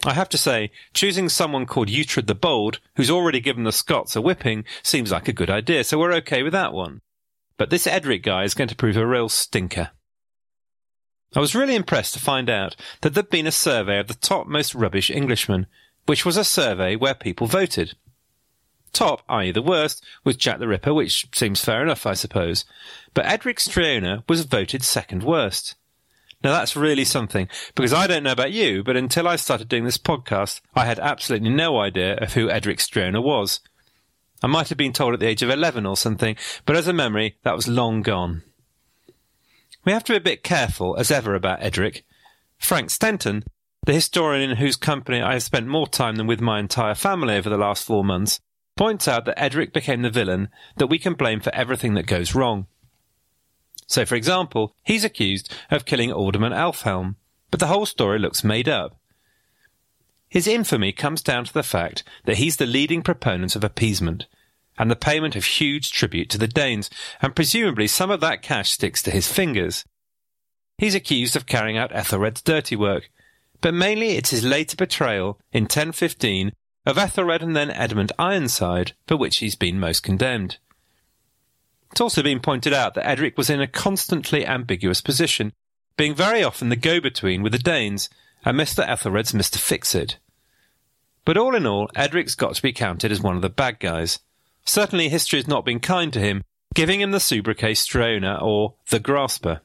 I 0.06 0.14
have 0.14 0.30
to 0.30 0.38
say, 0.38 0.72
choosing 0.94 1.28
someone 1.28 1.66
called 1.66 1.90
Uhtred 1.90 2.28
the 2.28 2.36
Bold, 2.36 2.80
who's 2.96 3.12
already 3.12 3.42
given 3.42 3.66
the 3.66 3.72
Scots 3.72 4.16
a 4.16 4.22
whipping, 4.22 4.64
seems 4.82 5.12
like 5.12 5.28
a 5.28 5.34
good 5.34 5.50
idea, 5.50 5.84
so 5.84 6.00
we're 6.00 6.14
okay 6.14 6.42
with 6.42 6.54
that 6.54 6.74
one. 6.74 7.02
But 7.58 7.70
this 7.70 7.86
Edric 7.86 8.24
guy 8.24 8.46
is 8.46 8.54
going 8.54 8.70
to 8.70 8.76
prove 8.76 8.96
a 8.96 9.06
real 9.06 9.28
stinker. 9.28 9.92
I 11.36 11.40
was 11.40 11.56
really 11.56 11.76
impressed 11.76 12.14
to 12.16 12.20
find 12.20 12.50
out 12.50 12.76
that 13.02 13.14
there'd 13.14 13.30
been 13.30 13.48
a 13.48 13.52
survey 13.52 14.00
of 14.00 14.08
the 14.08 14.16
top 14.16 14.48
most 14.48 14.74
rubbish 14.74 15.12
Englishmen, 15.12 15.68
which 16.08 16.26
was 16.26 16.38
a 16.38 16.44
survey 16.44 16.96
where 16.96 17.14
people 17.14 17.46
voted. 17.46 17.96
Top, 18.94 19.22
i.e. 19.30 19.52
the 19.52 19.62
worst, 19.62 20.04
was 20.24 20.36
Jack 20.36 20.58
the 20.58 20.68
Ripper, 20.68 20.94
which 20.94 21.28
seems 21.34 21.64
fair 21.64 21.84
enough, 21.84 22.08
I 22.08 22.14
suppose. 22.14 22.66
But 23.14 23.28
Edric 23.28 23.58
Streona 23.58 24.24
was 24.28 24.46
voted 24.46 24.84
second 24.84 25.22
worst. 25.22 25.76
Now 26.44 26.52
that's 26.52 26.76
really 26.76 27.06
something, 27.06 27.48
because 27.76 27.94
I 27.94 28.08
don't 28.08 28.24
know 28.24 28.32
about 28.32 28.52
you, 28.52 28.82
but 28.82 28.96
until 28.96 29.28
I 29.28 29.36
started 29.36 29.68
doing 29.68 29.84
this 29.84 29.98
podcast, 29.98 30.62
I 30.74 30.86
had 30.86 30.98
absolutely 30.98 31.50
no 31.50 31.80
idea 31.80 32.16
of 32.16 32.34
who 32.34 32.50
Edric 32.50 32.80
Streona 32.80 33.22
was. 33.22 33.60
I 34.42 34.48
might 34.48 34.70
have 34.70 34.78
been 34.78 34.94
told 34.94 35.14
at 35.14 35.20
the 35.20 35.28
age 35.28 35.44
of 35.44 35.50
11 35.50 35.86
or 35.86 35.98
something, 35.98 36.38
but 36.66 36.78
as 36.78 36.88
a 36.88 36.94
memory, 36.94 37.38
that 37.44 37.56
was 37.56 37.68
long 37.68 38.02
gone. 38.02 38.44
We 39.90 39.94
have 39.94 40.04
to 40.04 40.14
be 40.14 40.18
a 40.18 40.22
bit 40.22 40.44
careful, 40.44 40.96
as 40.98 41.10
ever, 41.10 41.34
about 41.34 41.64
Edric. 41.64 42.06
Frank 42.60 42.90
Stenton, 42.90 43.42
the 43.88 43.94
historian 43.94 44.52
in 44.52 44.58
whose 44.58 44.76
company 44.76 45.20
I 45.20 45.34
have 45.34 45.42
spent 45.42 45.66
more 45.66 45.88
time 45.88 46.18
than 46.18 46.28
with 46.28 46.40
my 46.40 46.60
entire 46.60 46.94
family 46.94 47.36
over 47.36 47.50
the 47.50 47.58
last 47.58 47.86
four 47.86 48.04
months, 48.04 48.40
points 48.78 49.08
out 49.08 49.26
that 49.26 49.44
Edric 49.44 49.74
became 49.74 50.04
the 50.04 50.12
villain 50.12 50.50
that 50.78 50.92
we 50.92 51.00
can 51.00 51.16
blame 51.16 51.40
for 51.40 51.52
everything 51.56 51.96
that 51.96 52.06
goes 52.06 52.36
wrong. 52.36 52.68
So, 53.88 54.06
for 54.06 54.14
example, 54.14 54.76
he's 54.84 55.04
accused 55.04 55.52
of 55.72 55.86
killing 55.86 56.12
Alderman 56.12 56.54
Elfhelm, 56.54 57.16
but 57.50 57.60
the 57.60 57.66
whole 57.66 57.88
story 57.88 58.20
looks 58.20 58.44
made 58.44 58.70
up. 58.70 58.96
His 60.28 60.46
infamy 60.46 60.92
comes 60.92 61.24
down 61.24 61.46
to 61.46 61.54
the 61.54 61.64
fact 61.64 62.04
that 62.26 62.38
he's 62.38 62.58
the 62.58 62.68
leading 62.68 63.02
proponent 63.02 63.56
of 63.56 63.64
appeasement 63.64 64.28
and 64.80 64.90
the 64.90 64.96
payment 64.96 65.36
of 65.36 65.46
huge 65.46 65.92
tribute 65.92 66.30
to 66.30 66.38
the 66.38 66.48
Danes, 66.48 66.90
and 67.22 67.36
presumably 67.36 67.86
some 67.86 68.10
of 68.10 68.22
that 68.22 68.42
cash 68.42 68.72
sticks 68.72 69.04
to 69.04 69.12
his 69.12 69.32
fingers. 69.32 69.86
He's 70.78 70.96
accused 70.96 71.36
of 71.36 71.46
carrying 71.46 71.78
out 71.78 71.92
Ethelred's 71.92 72.42
dirty 72.42 72.76
work, 72.76 73.12
but 73.62 73.74
mainly 73.74 74.12
it's 74.12 74.30
his 74.30 74.44
later 74.44 74.78
betrayal 74.78 75.38
in 75.52 75.64
1015 75.64 76.54
of 76.86 76.98
Ethelred 76.98 77.44
and 77.44 77.56
then 77.56 77.70
Edmund 77.70 78.14
Ironside 78.18 78.94
for 79.06 79.18
which 79.18 79.38
he's 79.38 79.56
been 79.56 79.80
most 79.80 80.02
condemned. 80.02 80.58
It's 81.92 82.02
also 82.02 82.24
been 82.24 82.40
pointed 82.40 82.72
out 82.72 82.94
that 82.94 83.06
Edric 83.06 83.38
was 83.38 83.50
in 83.50 83.60
a 83.60 83.68
constantly 83.68 84.46
ambiguous 84.46 85.02
position, 85.02 85.52
being 85.98 86.16
very 86.16 86.42
often 86.42 86.70
the 86.70 86.76
go-between 86.76 87.44
with 87.44 87.52
the 87.52 87.60
Danes 87.60 88.10
and 88.46 88.58
Mr. 88.58 88.88
Ethelred's 88.88 89.34
Mr. 89.34 89.58
Fix-It. 89.58 90.18
But 91.26 91.38
all 91.38 91.56
in 91.56 91.66
all, 91.66 91.90
Edric's 91.98 92.36
got 92.36 92.56
to 92.56 92.62
be 92.62 92.72
counted 92.72 93.12
as 93.12 93.22
one 93.22 93.36
of 93.36 93.42
the 93.42 93.50
bad 93.50 93.80
guys. 93.80 94.20
Certainly 94.66 95.10
history 95.10 95.40
has 95.40 95.48
not 95.48 95.66
been 95.66 95.80
kind 95.80 96.14
to 96.14 96.20
him, 96.20 96.44
giving 96.76 97.02
him 97.02 97.12
the 97.12 97.20
sobriquet 97.20 97.74
Streona 97.74 98.42
or 98.42 98.76
the 98.90 99.00
Grasper. 99.00 99.62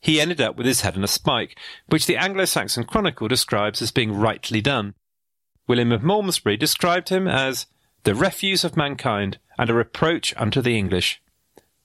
He 0.00 0.20
ended 0.20 0.40
up 0.40 0.56
with 0.56 0.66
his 0.66 0.82
head 0.82 0.96
on 0.96 1.04
a 1.04 1.08
spike, 1.08 1.58
which 1.86 2.06
the 2.06 2.16
Anglo-Saxon 2.16 2.84
Chronicle 2.84 3.28
describes 3.28 3.80
as 3.80 3.90
being 3.90 4.12
rightly 4.12 4.60
done. 4.60 4.94
William 5.66 5.92
of 5.92 6.02
Malmesbury 6.02 6.58
described 6.58 7.08
him 7.08 7.26
as 7.26 7.66
the 8.02 8.14
refuse 8.14 8.64
of 8.64 8.76
mankind 8.76 9.38
and 9.58 9.70
a 9.70 9.74
reproach 9.74 10.34
unto 10.36 10.60
the 10.60 10.76
English, 10.76 11.22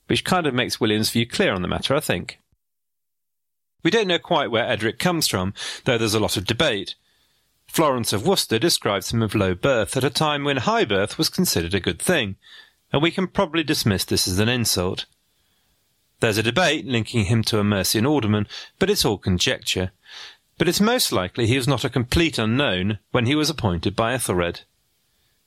which 0.08 0.25
kind 0.25 0.46
of 0.46 0.53
makes 0.53 0.79
William's 0.79 1.12
view 1.12 1.25
clear 1.25 1.53
on 1.53 1.62
the 1.62 1.67
matter, 1.67 1.96
I 1.96 2.01
think. 2.01 2.39
We 3.84 3.91
don't 3.91 4.08
know 4.08 4.19
quite 4.19 4.51
where 4.51 4.69
Edric 4.69 5.00
comes 5.00 5.27
from, 5.27 5.53
though 5.86 5.98
there's 5.98 6.13
a 6.13 6.19
lot 6.19 6.36
of 6.36 6.46
debate. 6.46 6.96
Florence 7.69 8.11
of 8.11 8.25
Worcester 8.25 8.57
describes 8.57 9.13
him 9.13 9.21
of 9.21 9.35
low 9.35 9.53
birth 9.53 9.95
at 9.95 10.03
a 10.03 10.09
time 10.09 10.43
when 10.43 10.57
high 10.57 10.85
birth 10.85 11.19
was 11.19 11.29
considered 11.29 11.75
a 11.75 11.79
good 11.79 12.01
thing, 12.01 12.35
and 12.91 13.01
we 13.01 13.11
can 13.11 13.27
probably 13.27 13.63
dismiss 13.63 14.03
this 14.03 14.27
as 14.27 14.39
an 14.39 14.49
insult. 14.49 15.05
There's 16.19 16.39
a 16.39 16.43
debate 16.43 16.85
linking 16.85 17.25
him 17.25 17.43
to 17.43 17.59
a 17.59 17.63
Mercian 17.63 18.07
alderman, 18.07 18.47
but 18.79 18.89
it's 18.89 19.05
all 19.05 19.19
conjecture. 19.19 19.91
But 20.57 20.67
it's 20.67 20.81
most 20.81 21.11
likely 21.11 21.45
he 21.45 21.57
was 21.57 21.67
not 21.67 21.85
a 21.85 21.89
complete 21.89 22.39
unknown 22.39 22.97
when 23.11 23.27
he 23.27 23.35
was 23.35 23.51
appointed 23.51 23.95
by 23.95 24.13
Ethelred. 24.13 24.61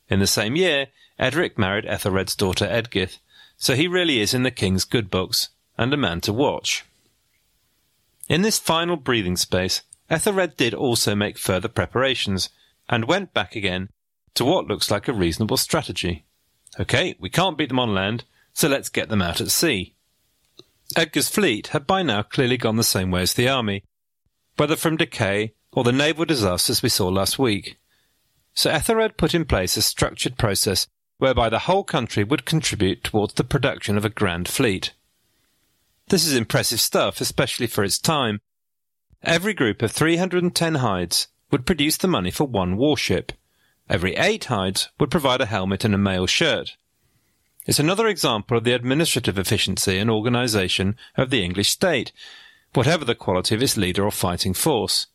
In 0.08 0.20
the 0.20 0.26
same 0.26 0.54
year, 0.54 0.86
Edric 1.18 1.58
married 1.58 1.86
Ethelred's 1.86 2.36
daughter 2.36 2.66
Edgith, 2.66 3.18
so 3.58 3.74
he 3.74 3.88
really 3.88 4.20
is 4.20 4.32
in 4.32 4.44
the 4.44 4.50
king's 4.52 4.84
good 4.84 5.10
books, 5.10 5.48
and 5.76 5.92
a 5.92 5.96
man 5.96 6.20
to 6.22 6.32
watch. 6.32 6.84
In 8.28 8.42
this 8.42 8.60
final 8.60 8.96
breathing 8.96 9.36
space, 9.36 9.82
Ethelred 10.10 10.56
did 10.56 10.74
also 10.74 11.14
make 11.14 11.38
further 11.38 11.68
preparations, 11.68 12.50
and 12.88 13.06
went 13.06 13.32
back 13.32 13.56
again 13.56 13.88
to 14.34 14.44
what 14.44 14.66
looks 14.66 14.90
like 14.90 15.08
a 15.08 15.12
reasonable 15.12 15.56
strategy. 15.56 16.24
Okay, 16.80 17.14
we 17.18 17.30
can't 17.30 17.58
beat 17.58 17.68
them 17.68 17.78
on 17.78 17.94
land, 17.94 18.24
so 18.52 18.68
let's 18.68 18.88
get 18.88 19.08
them 19.08 19.22
out 19.22 19.40
at 19.40 19.50
sea. 19.50 19.94
Edgar's 20.96 21.28
fleet 21.28 21.68
had 21.68 21.86
by 21.86 22.02
now 22.02 22.22
clearly 22.22 22.56
gone 22.56 22.76
the 22.76 22.84
same 22.84 23.10
way 23.10 23.22
as 23.22 23.34
the 23.34 23.48
army, 23.48 23.84
whether 24.56 24.76
from 24.76 24.96
decay 24.96 25.54
or 25.72 25.84
the 25.84 25.92
naval 25.92 26.24
disasters 26.24 26.82
we 26.82 26.88
saw 26.88 27.08
last 27.08 27.38
week. 27.38 27.78
So 28.54 28.70
Ethelred 28.70 29.16
put 29.16 29.34
in 29.34 29.46
place 29.46 29.76
a 29.76 29.82
structured 29.82 30.36
process 30.36 30.86
whereby 31.18 31.48
the 31.48 31.60
whole 31.60 31.84
country 31.84 32.24
would 32.24 32.44
contribute 32.44 33.04
towards 33.04 33.34
the 33.34 33.44
production 33.44 33.96
of 33.96 34.04
a 34.04 34.10
grand 34.10 34.48
fleet. 34.48 34.92
This 36.08 36.26
is 36.26 36.34
impressive 36.34 36.80
stuff, 36.80 37.20
especially 37.20 37.66
for 37.66 37.84
its 37.84 37.98
time. 37.98 38.40
Every 39.24 39.54
group 39.54 39.82
of 39.82 39.92
310 39.92 40.76
hides 40.76 41.28
would 41.50 41.66
produce 41.66 41.96
the 41.96 42.08
money 42.08 42.30
for 42.30 42.44
one 42.44 42.76
warship. 42.76 43.32
Every 43.88 44.16
eight 44.16 44.46
hides 44.46 44.88
would 44.98 45.10
provide 45.10 45.40
a 45.40 45.46
helmet 45.46 45.84
and 45.84 45.94
a 45.94 45.98
mail 45.98 46.26
shirt. 46.26 46.76
It's 47.64 47.78
another 47.78 48.08
example 48.08 48.56
of 48.56 48.64
the 48.64 48.72
administrative 48.72 49.38
efficiency 49.38 49.98
and 49.98 50.10
organisation 50.10 50.96
of 51.16 51.30
the 51.30 51.44
English 51.44 51.70
state, 51.70 52.10
whatever 52.74 53.04
the 53.04 53.14
quality 53.14 53.54
of 53.54 53.62
its 53.62 53.76
leader 53.76 54.04
or 54.04 54.10
fighting 54.10 54.54
force. 54.54 55.06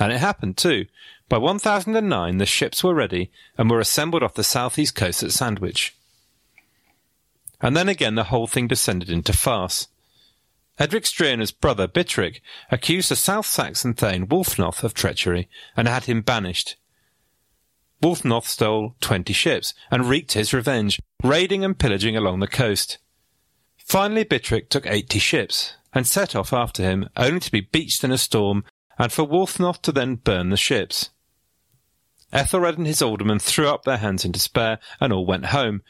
And 0.00 0.10
it 0.10 0.18
happened 0.18 0.56
too. 0.56 0.86
By 1.28 1.38
1009, 1.38 2.38
the 2.38 2.46
ships 2.46 2.82
were 2.82 2.94
ready 2.94 3.30
and 3.58 3.70
were 3.70 3.80
assembled 3.80 4.22
off 4.22 4.34
the 4.34 4.44
southeast 4.44 4.94
coast 4.94 5.22
at 5.22 5.32
Sandwich. 5.32 5.94
And 7.60 7.76
then 7.76 7.88
again 7.88 8.14
the 8.14 8.24
whole 8.24 8.46
thing 8.46 8.66
descended 8.66 9.10
into 9.10 9.34
farce. 9.34 9.88
Edric 10.78 11.04
Streona's 11.04 11.52
brother, 11.52 11.86
Brihtric, 11.86 12.40
accused 12.70 13.10
the 13.10 13.16
South 13.16 13.46
Saxon 13.46 13.94
Thane 13.94 14.26
Wulfnoth 14.26 14.82
of 14.82 14.94
treachery 14.94 15.48
and 15.76 15.86
had 15.86 16.04
him 16.04 16.22
banished. 16.22 16.76
Wulfnoth 18.02 18.46
stole 18.46 18.96
twenty 19.00 19.32
ships 19.32 19.74
and 19.90 20.06
wreaked 20.06 20.32
his 20.32 20.52
revenge, 20.52 21.00
raiding 21.22 21.64
and 21.64 21.78
pillaging 21.78 22.16
along 22.16 22.40
the 22.40 22.48
coast. 22.48 22.98
Finally, 23.76 24.24
Brihtric 24.24 24.70
took 24.70 24.86
eighty 24.86 25.18
ships 25.18 25.74
and 25.92 26.06
set 26.06 26.34
off 26.34 26.52
after 26.52 26.82
him, 26.82 27.08
only 27.16 27.40
to 27.40 27.52
be 27.52 27.60
beached 27.60 28.02
in 28.02 28.10
a 28.10 28.18
storm 28.18 28.64
and 28.98 29.12
for 29.12 29.26
Wulfnoth 29.26 29.82
to 29.82 29.92
then 29.92 30.16
burn 30.16 30.50
the 30.50 30.56
ships. 30.56 31.10
Ethelred 32.32 32.78
and 32.78 32.86
his 32.86 33.02
aldermen 33.02 33.38
threw 33.38 33.68
up 33.68 33.84
their 33.84 33.98
hands 33.98 34.24
in 34.24 34.32
despair 34.32 34.78
and 35.00 35.12
all 35.12 35.26
went 35.26 35.46
home, 35.46 35.82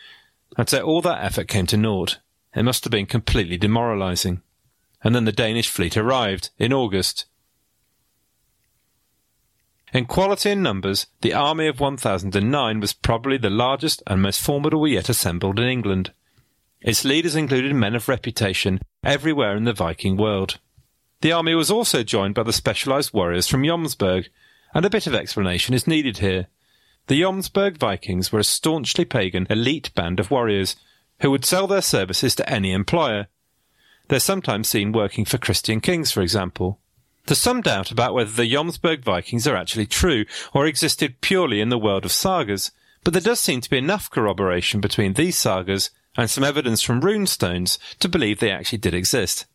and 0.58 0.68
so 0.68 0.82
all 0.82 1.00
that 1.02 1.24
effort 1.24 1.46
came 1.46 1.66
to 1.68 1.76
naught. 1.76 2.18
It 2.54 2.64
must 2.64 2.84
have 2.84 2.90
been 2.90 3.06
completely 3.06 3.56
demoralizing. 3.56 4.42
And 5.04 5.14
then 5.14 5.24
the 5.24 5.32
Danish 5.32 5.68
fleet 5.68 5.96
arrived 5.96 6.50
in 6.58 6.72
August. 6.72 7.26
In 9.92 10.06
quality 10.06 10.50
and 10.50 10.62
numbers, 10.62 11.06
the 11.20 11.34
army 11.34 11.66
of 11.66 11.78
1009 11.78 12.80
was 12.80 12.92
probably 12.94 13.36
the 13.36 13.50
largest 13.50 14.02
and 14.06 14.22
most 14.22 14.40
formidable 14.40 14.88
yet 14.88 15.08
assembled 15.08 15.58
in 15.58 15.68
England. 15.68 16.12
Its 16.80 17.04
leaders 17.04 17.36
included 17.36 17.74
men 17.74 17.94
of 17.94 18.08
reputation 18.08 18.80
everywhere 19.04 19.54
in 19.54 19.64
the 19.64 19.72
Viking 19.72 20.16
world. 20.16 20.58
The 21.20 21.32
army 21.32 21.54
was 21.54 21.70
also 21.70 22.02
joined 22.02 22.34
by 22.34 22.42
the 22.42 22.52
specialized 22.52 23.12
warriors 23.12 23.46
from 23.46 23.62
Jomsburg, 23.62 24.28
and 24.74 24.84
a 24.84 24.90
bit 24.90 25.06
of 25.06 25.14
explanation 25.14 25.74
is 25.74 25.86
needed 25.86 26.18
here. 26.18 26.48
The 27.06 27.20
Jomsburg 27.20 27.78
Vikings 27.78 28.32
were 28.32 28.40
a 28.40 28.44
staunchly 28.44 29.04
pagan 29.04 29.46
elite 29.50 29.94
band 29.94 30.18
of 30.18 30.30
warriors 30.30 30.74
who 31.20 31.30
would 31.30 31.44
sell 31.44 31.66
their 31.66 31.82
services 31.82 32.34
to 32.36 32.48
any 32.50 32.72
employer. 32.72 33.28
They're 34.12 34.20
sometimes 34.20 34.68
seen 34.68 34.92
working 34.92 35.24
for 35.24 35.38
Christian 35.38 35.80
kings, 35.80 36.12
for 36.12 36.20
example. 36.20 36.78
There's 37.24 37.38
some 37.38 37.62
doubt 37.62 37.90
about 37.90 38.12
whether 38.12 38.30
the 38.30 38.42
Jomsburg 38.42 39.02
Vikings 39.02 39.46
are 39.46 39.56
actually 39.56 39.86
true 39.86 40.26
or 40.52 40.66
existed 40.66 41.22
purely 41.22 41.62
in 41.62 41.70
the 41.70 41.78
world 41.78 42.04
of 42.04 42.12
sagas, 42.12 42.72
but 43.04 43.14
there 43.14 43.22
does 43.22 43.40
seem 43.40 43.62
to 43.62 43.70
be 43.70 43.78
enough 43.78 44.10
corroboration 44.10 44.82
between 44.82 45.14
these 45.14 45.38
sagas 45.38 45.88
and 46.14 46.28
some 46.28 46.44
evidence 46.44 46.82
from 46.82 47.00
runestones 47.00 47.78
to 48.00 48.08
believe 48.10 48.38
they 48.38 48.50
actually 48.50 48.76
did 48.76 48.92
exist. 48.92 49.46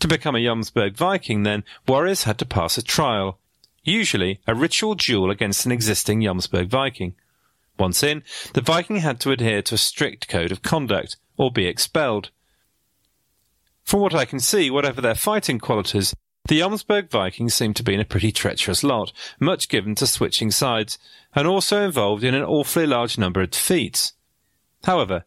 To 0.00 0.08
become 0.08 0.34
a 0.34 0.40
Jomsburg 0.40 0.96
Viking, 0.96 1.44
then, 1.44 1.62
warriors 1.86 2.24
had 2.24 2.38
to 2.40 2.44
pass 2.44 2.76
a 2.76 2.82
trial, 2.82 3.38
usually 3.84 4.40
a 4.48 4.54
ritual 4.56 4.96
duel 4.96 5.30
against 5.30 5.64
an 5.64 5.70
existing 5.70 6.22
Jomsburg 6.22 6.66
Viking. 6.66 7.14
Once 7.78 8.02
in, 8.02 8.24
the 8.54 8.60
Viking 8.60 8.96
had 8.96 9.20
to 9.20 9.30
adhere 9.30 9.62
to 9.62 9.76
a 9.76 9.78
strict 9.78 10.26
code 10.26 10.50
of 10.50 10.62
conduct, 10.62 11.18
or 11.36 11.52
be 11.52 11.66
expelled. 11.66 12.30
From 13.90 13.98
what 13.98 14.14
I 14.14 14.24
can 14.24 14.38
see, 14.38 14.70
whatever 14.70 15.00
their 15.00 15.16
fighting 15.16 15.58
qualities, 15.58 16.14
The 16.46 16.60
Jomsburg 16.60 17.10
Vikings 17.10 17.54
seem 17.54 17.74
to 17.74 17.82
be 17.82 17.92
in 17.92 17.98
a 17.98 18.04
pretty 18.04 18.30
treacherous 18.30 18.84
lot, 18.84 19.12
much 19.40 19.68
given 19.68 19.96
to 19.96 20.06
switching 20.06 20.52
sides, 20.52 20.96
and 21.34 21.44
also 21.44 21.82
involved 21.82 22.22
in 22.22 22.32
an 22.32 22.44
awfully 22.44 22.86
large 22.86 23.18
number 23.18 23.40
of 23.40 23.50
defeats. 23.50 24.12
However, 24.84 25.24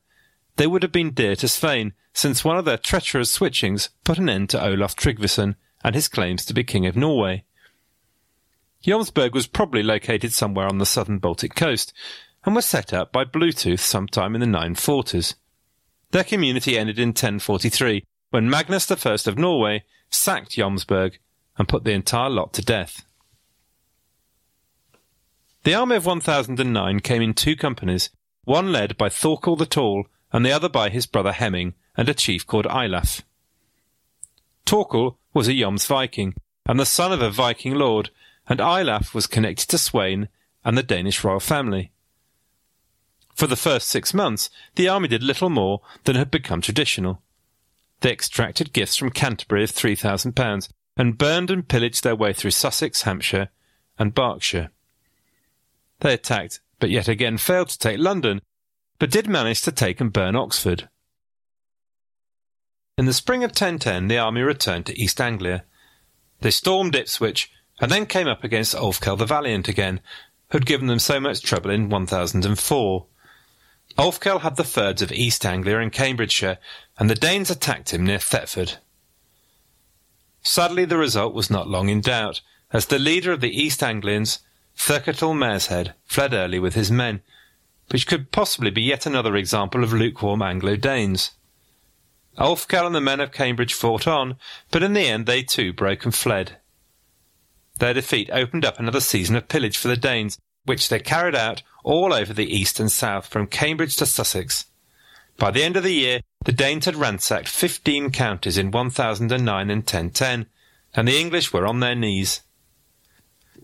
they 0.55 0.65
would 0.65 0.81
have 0.81 0.93
been 0.93 1.11
dear 1.11 1.35
to 1.35 1.49
Svein, 1.49 1.91
since 2.13 2.45
one 2.45 2.57
of 2.57 2.63
their 2.63 2.77
treacherous 2.77 3.37
switchings 3.37 3.89
put 4.05 4.17
an 4.17 4.29
end 4.29 4.49
to 4.51 4.65
Olaf 4.65 4.95
Tryggvason 4.95 5.55
and 5.83 5.93
his 5.93 6.07
claims 6.07 6.45
to 6.45 6.53
be 6.53 6.63
King 6.63 6.85
of 6.85 6.95
Norway. 6.95 7.43
Jomsburg 8.81 9.33
was 9.33 9.45
probably 9.45 9.83
located 9.83 10.31
somewhere 10.31 10.69
on 10.69 10.77
the 10.77 10.85
southern 10.85 11.17
Baltic 11.19 11.53
coast, 11.53 11.91
and 12.45 12.55
was 12.55 12.65
set 12.65 12.93
up 12.93 13.11
by 13.11 13.25
Bluetooth 13.25 13.81
sometime 13.81 14.35
in 14.35 14.39
the 14.39 14.47
940s. 14.47 15.33
Their 16.11 16.23
community 16.23 16.77
ended 16.77 16.97
in 16.97 17.09
1043, 17.09 18.05
when 18.33 18.49
Magnus 18.49 18.89
I 18.89 19.13
of 19.27 19.37
Norway 19.37 19.83
sacked 20.09 20.57
Jomsburg 20.57 21.19
and 21.55 21.67
put 21.67 21.83
the 21.83 21.91
entire 21.91 22.31
lot 22.31 22.51
to 22.53 22.63
death. 22.63 23.05
The 25.65 25.75
army 25.75 25.97
of 25.97 26.07
1009 26.07 26.99
came 27.01 27.21
in 27.21 27.35
two 27.35 27.55
companies, 27.55 28.09
one 28.43 28.71
led 28.71 28.97
by 28.97 29.09
Thorkel 29.09 29.55
the 29.55 29.67
Tall 29.67 30.05
and 30.31 30.43
the 30.43 30.51
other 30.51 30.67
by 30.67 30.89
his 30.89 31.05
brother 31.05 31.31
Hemming 31.31 31.75
and 31.95 32.09
a 32.09 32.15
chief 32.15 32.47
called 32.47 32.65
Eilaf. 32.65 33.21
Torkel 34.65 35.17
was 35.35 35.47
a 35.47 35.53
Joms 35.53 35.85
Viking 35.85 36.33
and 36.65 36.79
the 36.79 36.87
son 36.87 37.13
of 37.13 37.21
a 37.21 37.29
Viking 37.29 37.75
lord, 37.75 38.09
and 38.49 38.59
Eilaf 38.59 39.13
was 39.13 39.27
connected 39.27 39.67
to 39.67 39.77
Sweyn 39.77 40.27
and 40.65 40.75
the 40.75 40.81
Danish 40.81 41.23
royal 41.23 41.39
family. 41.39 41.91
For 43.35 43.45
the 43.45 43.55
first 43.55 43.89
six 43.89 44.11
months, 44.11 44.49
the 44.73 44.89
army 44.89 45.07
did 45.07 45.21
little 45.21 45.51
more 45.51 45.81
than 46.05 46.15
had 46.15 46.31
become 46.31 46.61
traditional. 46.61 47.21
They 48.03 48.11
extracted 48.11 48.73
gifts 48.73 48.97
from 48.97 49.11
Canterbury 49.11 49.63
of 49.63 49.71
£3,000 49.71 50.69
and 50.97 51.17
burned 51.17 51.49
and 51.49 51.65
pillaged 51.65 52.03
their 52.03 52.17
way 52.17 52.33
through 52.33 52.51
Sussex, 52.51 53.03
Hampshire, 53.03 53.47
and 53.97 54.13
Berkshire. 54.13 54.71
They 56.01 56.13
attacked, 56.13 56.59
but 56.81 56.89
yet 56.89 57.07
again 57.07 57.37
failed 57.37 57.69
to 57.69 57.79
take 57.79 57.97
London, 57.99 58.41
but 58.99 59.09
did 59.09 59.29
manage 59.29 59.61
to 59.61 59.71
take 59.71 60.01
and 60.01 60.11
burn 60.11 60.35
Oxford. 60.35 60.89
In 62.97 63.05
the 63.05 63.13
spring 63.13 63.41
of 63.41 63.51
1010, 63.51 64.09
the 64.09 64.17
army 64.17 64.41
returned 64.41 64.85
to 64.87 64.99
East 65.01 65.21
Anglia. 65.21 65.63
They 66.41 66.51
stormed 66.51 66.95
Ipswich 66.95 67.53
and 67.79 67.89
then 67.89 68.05
came 68.05 68.27
up 68.27 68.43
against 68.43 68.75
Ulfkel 68.75 69.17
the 69.17 69.25
Valiant 69.25 69.69
again, 69.69 70.01
who 70.49 70.57
had 70.57 70.65
given 70.65 70.87
them 70.87 70.99
so 70.99 71.21
much 71.21 71.41
trouble 71.41 71.71
in 71.71 71.87
1004. 71.87 73.05
Ulfkel 73.97 74.41
had 74.41 74.55
the 74.55 74.63
Fyrds 74.63 75.01
of 75.01 75.11
East 75.11 75.45
Anglia 75.45 75.79
and 75.79 75.91
Cambridgeshire, 75.91 76.57
and 76.97 77.09
the 77.09 77.15
Danes 77.15 77.51
attacked 77.51 77.93
him 77.93 78.05
near 78.05 78.19
Thetford. 78.19 78.77
Sadly, 80.41 80.85
the 80.85 80.97
result 80.97 81.33
was 81.33 81.49
not 81.49 81.67
long 81.67 81.89
in 81.89 82.01
doubt, 82.01 82.41
as 82.71 82.87
the 82.87 82.99
leader 82.99 83.31
of 83.31 83.41
the 83.41 83.55
East 83.55 83.83
Anglians, 83.83 84.39
Thurketal 84.75 85.35
Mareshead, 85.35 85.93
fled 86.05 86.33
early 86.33 86.59
with 86.59 86.73
his 86.73 86.91
men, 86.91 87.21
which 87.91 88.07
could 88.07 88.31
possibly 88.31 88.71
be 88.71 88.81
yet 88.81 89.05
another 89.05 89.35
example 89.35 89.83
of 89.83 89.93
lukewarm 89.93 90.41
Anglo-Danes. 90.41 91.31
Ulfkel 92.37 92.87
and 92.87 92.95
the 92.95 93.01
men 93.01 93.19
of 93.19 93.31
Cambridge 93.31 93.75
fought 93.75 94.07
on, 94.07 94.37
but 94.71 94.81
in 94.81 94.93
the 94.93 95.05
end 95.05 95.27
they 95.27 95.43
too 95.43 95.71
broke 95.71 96.03
and 96.03 96.15
fled. 96.15 96.57
Their 97.77 97.93
defeat 97.93 98.29
opened 98.31 98.65
up 98.65 98.79
another 98.79 98.99
season 98.99 99.35
of 99.35 99.47
pillage 99.47 99.77
for 99.77 99.87
the 99.87 99.97
Danes, 99.97 100.39
which 100.65 100.89
they 100.89 100.99
carried 100.99 101.35
out 101.35 101.61
all 101.83 102.13
over 102.13 102.33
the 102.33 102.55
east 102.55 102.79
and 102.79 102.91
south 102.91 103.27
from 103.27 103.47
Cambridge 103.47 103.95
to 103.97 104.05
Sussex. 104.05 104.65
By 105.37 105.51
the 105.51 105.63
end 105.63 105.75
of 105.75 105.83
the 105.83 105.93
year, 105.93 106.21
the 106.45 106.51
Danes 106.51 106.85
had 106.85 106.95
ransacked 106.95 107.47
fifteen 107.47 108.11
counties 108.11 108.57
in 108.57 108.71
1009 108.71 109.69
and 109.69 109.79
1010, 109.79 110.45
and 110.93 111.07
the 111.07 111.19
English 111.19 111.51
were 111.51 111.65
on 111.65 111.79
their 111.79 111.95
knees. 111.95 112.41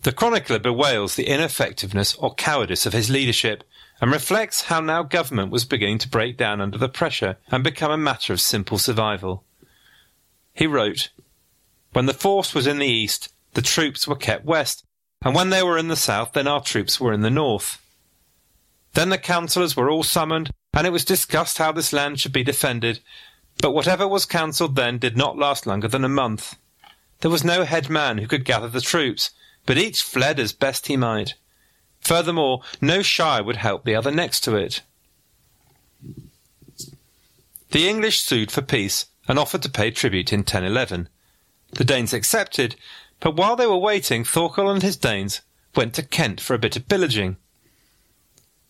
The 0.01 0.11
chronicler 0.11 0.59
bewails 0.59 1.15
the 1.15 1.27
ineffectiveness 1.27 2.15
or 2.15 2.33
cowardice 2.35 2.85
of 2.85 2.93
his 2.93 3.09
leadership, 3.09 3.63
and 4.01 4.11
reflects 4.11 4.63
how 4.63 4.79
now 4.79 5.03
government 5.03 5.51
was 5.51 5.65
beginning 5.65 5.97
to 5.99 6.09
break 6.09 6.37
down 6.37 6.61
under 6.61 6.77
the 6.77 6.87
pressure 6.87 7.37
and 7.51 7.63
become 7.63 7.91
a 7.91 7.97
matter 7.97 8.31
of 8.31 8.39
simple 8.39 8.77
survival. 8.77 9.43
He 10.53 10.67
wrote, 10.67 11.09
When 11.91 12.05
the 12.05 12.13
force 12.13 12.55
was 12.55 12.65
in 12.65 12.79
the 12.79 12.87
east, 12.87 13.33
the 13.53 13.61
troops 13.61 14.07
were 14.07 14.15
kept 14.15 14.45
west, 14.45 14.85
and 15.21 15.35
when 15.35 15.49
they 15.49 15.63
were 15.63 15.77
in 15.77 15.89
the 15.89 15.95
south, 15.95 16.33
then 16.33 16.47
our 16.47 16.61
troops 16.61 16.99
were 16.99 17.13
in 17.13 17.21
the 17.21 17.29
north. 17.29 17.81
Then 18.93 19.09
the 19.09 19.17
councillors 19.17 19.75
were 19.75 19.89
all 19.89 20.03
summoned, 20.03 20.51
and 20.73 20.87
it 20.87 20.91
was 20.91 21.05
discussed 21.05 21.57
how 21.57 21.71
this 21.71 21.93
land 21.93 22.19
should 22.19 22.33
be 22.33 22.43
defended. 22.43 22.99
But 23.61 23.71
whatever 23.71 24.07
was 24.07 24.25
counselled 24.25 24.75
then 24.75 24.97
did 24.97 25.17
not 25.17 25.37
last 25.37 25.67
longer 25.67 25.87
than 25.87 26.05
a 26.05 26.09
month. 26.09 26.55
There 27.21 27.31
was 27.31 27.43
no 27.43 27.65
head 27.65 27.89
man 27.89 28.17
who 28.17 28.27
could 28.27 28.45
gather 28.45 28.69
the 28.69 28.81
troops, 28.81 29.31
but 29.65 29.77
each 29.77 30.01
fled 30.01 30.39
as 30.39 30.53
best 30.53 30.87
he 30.87 30.95
might. 30.95 31.33
Furthermore, 31.99 32.61
no 32.79 33.01
shire 33.01 33.43
would 33.43 33.57
help 33.57 33.83
the 33.83 33.95
other 33.95 34.11
next 34.11 34.39
to 34.41 34.55
it. 34.55 34.81
The 37.71 37.87
English 37.87 38.19
sued 38.19 38.51
for 38.51 38.61
peace 38.61 39.07
and 39.27 39.37
offered 39.37 39.61
to 39.63 39.69
pay 39.69 39.91
tribute 39.91 40.33
in 40.33 40.39
1011. 40.39 41.09
The 41.73 41.85
Danes 41.85 42.13
accepted, 42.13 42.75
but 43.19 43.35
while 43.35 43.55
they 43.55 43.67
were 43.67 43.77
waiting, 43.77 44.23
Thorkel 44.23 44.69
and 44.69 44.81
his 44.81 44.97
Danes 44.97 45.41
went 45.75 45.93
to 45.95 46.03
Kent 46.03 46.39
for 46.41 46.53
a 46.53 46.59
bit 46.59 46.75
of 46.75 46.87
pillaging. 46.87 47.37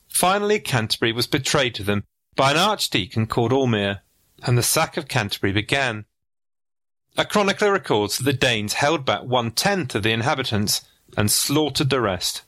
Finally, 0.08 0.60
Canterbury 0.60 1.12
was 1.12 1.28
betrayed 1.28 1.76
to 1.76 1.84
them 1.84 2.04
by 2.36 2.52
an 2.52 2.58
archdeacon 2.58 3.28
called 3.28 3.52
Aulmere, 3.52 4.02
and 4.44 4.58
the 4.58 4.64
sack 4.64 4.98
of 4.98 5.08
Canterbury 5.08 5.54
began. 5.54 6.06
A 7.18 7.26
chronicler 7.26 7.72
records 7.72 8.18
that 8.18 8.24
the 8.24 8.34
Danes 8.34 8.74
held 8.74 9.06
back 9.06 9.24
one 9.24 9.52
tenth 9.52 9.96
of 9.96 10.04
the 10.04 10.12
inhabitants 10.12 10.82
and 11.18 11.32
slaughtered 11.32 11.90
the 11.90 12.02
rest. 12.02 12.44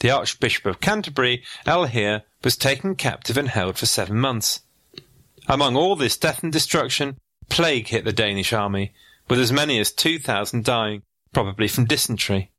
The 0.00 0.10
Archbishop 0.10 0.66
of 0.66 0.80
Canterbury, 0.80 1.42
Elhir, 1.66 2.22
was 2.42 2.56
taken 2.56 2.96
captive 2.96 3.36
and 3.36 3.48
held 3.48 3.78
for 3.78 3.86
seven 3.86 4.18
months. 4.18 4.60
Among 5.48 5.76
all 5.76 5.96
this 5.96 6.16
death 6.16 6.42
and 6.42 6.52
destruction, 6.52 7.18
plague 7.48 7.88
hit 7.88 8.04
the 8.04 8.12
Danish 8.12 8.52
army, 8.52 8.92
with 9.28 9.38
as 9.38 9.52
many 9.52 9.78
as 9.78 9.90
2,000 9.92 10.64
dying, 10.64 11.02
probably 11.32 11.68
from 11.68 11.86
dysentery. 11.86 12.50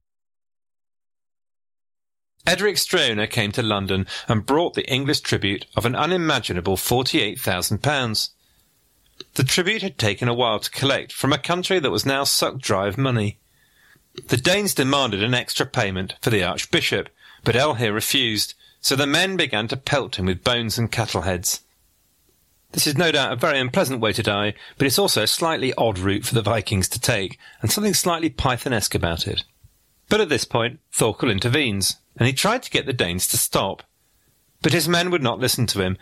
Edric 2.46 2.76
Streona 2.76 3.30
came 3.30 3.52
to 3.54 3.64
London 3.64 4.06
and 4.28 4.46
brought 4.46 4.74
the 4.74 4.90
English 4.92 5.22
tribute 5.22 5.66
of 5.78 5.86
an 5.86 5.96
unimaginable 5.96 6.76
£48,000. 6.76 8.30
The 9.36 9.44
tribute 9.44 9.82
had 9.82 9.98
taken 9.98 10.28
a 10.28 10.34
while 10.34 10.60
to 10.60 10.70
collect 10.70 11.14
from 11.14 11.32
a 11.32 11.38
country 11.38 11.80
that 11.80 11.92
was 11.92 12.06
now 12.06 12.26
sucked 12.26 12.62
dry 12.62 12.88
of 12.88 12.98
money. 12.98 13.40
The 14.28 14.38
Danes 14.38 14.74
demanded 14.74 15.24
an 15.24 15.34
extra 15.34 15.66
payment 15.66 16.16
for 16.22 16.30
the 16.30 16.44
Archbishop, 16.44 17.10
but 17.44 17.56
Elhir 17.56 17.94
refused, 17.94 18.54
so 18.82 18.96
the 18.96 19.08
men 19.08 19.38
began 19.38 19.68
to 19.70 19.78
pelt 19.78 20.18
him 20.18 20.26
with 20.26 20.44
bones 20.44 20.78
and 20.78 20.92
cattle 20.92 21.22
heads. 21.22 21.62
This 22.74 22.88
is 22.88 22.98
no 22.98 23.12
doubt 23.12 23.32
a 23.32 23.36
very 23.36 23.60
unpleasant 23.60 24.02
way 24.02 24.14
to 24.14 24.24
die, 24.24 24.56
but 24.78 24.88
it's 24.88 24.98
also 24.98 25.22
a 25.22 25.28
slightly 25.28 25.74
odd 25.76 26.00
route 26.00 26.26
for 26.26 26.34
the 26.34 26.42
Vikings 26.42 26.90
to 26.90 27.00
take, 27.00 27.38
and 27.62 27.72
something 27.72 27.94
slightly 27.94 28.32
Pythonesque 28.32 28.96
about 28.96 29.28
it. 29.28 29.44
But 30.10 30.22
at 30.22 30.30
this 30.30 30.44
point, 30.44 30.80
Thorkel 30.92 31.30
intervenes, 31.30 31.98
and 32.18 32.28
he 32.28 32.34
tried 32.34 32.64
to 32.64 32.72
get 32.72 32.88
the 32.88 32.92
Danes 32.94 33.28
to 33.28 33.38
stop. 33.38 33.84
But 34.64 34.74
his 34.74 34.90
men 34.90 35.12
would 35.12 35.22
not 35.22 35.40
listen 35.40 35.68
to 35.68 35.82
him, 35.82 35.98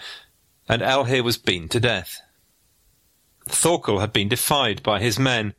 and 0.70 0.82
Elhir 0.82 1.24
was 1.24 1.38
beaten 1.38 1.68
to 1.70 1.80
death. 1.80 2.22
Thorkel 3.48 4.00
had 4.00 4.14
been 4.14 4.30
defied 4.30 4.82
by 4.82 5.02
his 5.02 5.20
men, 5.20 5.54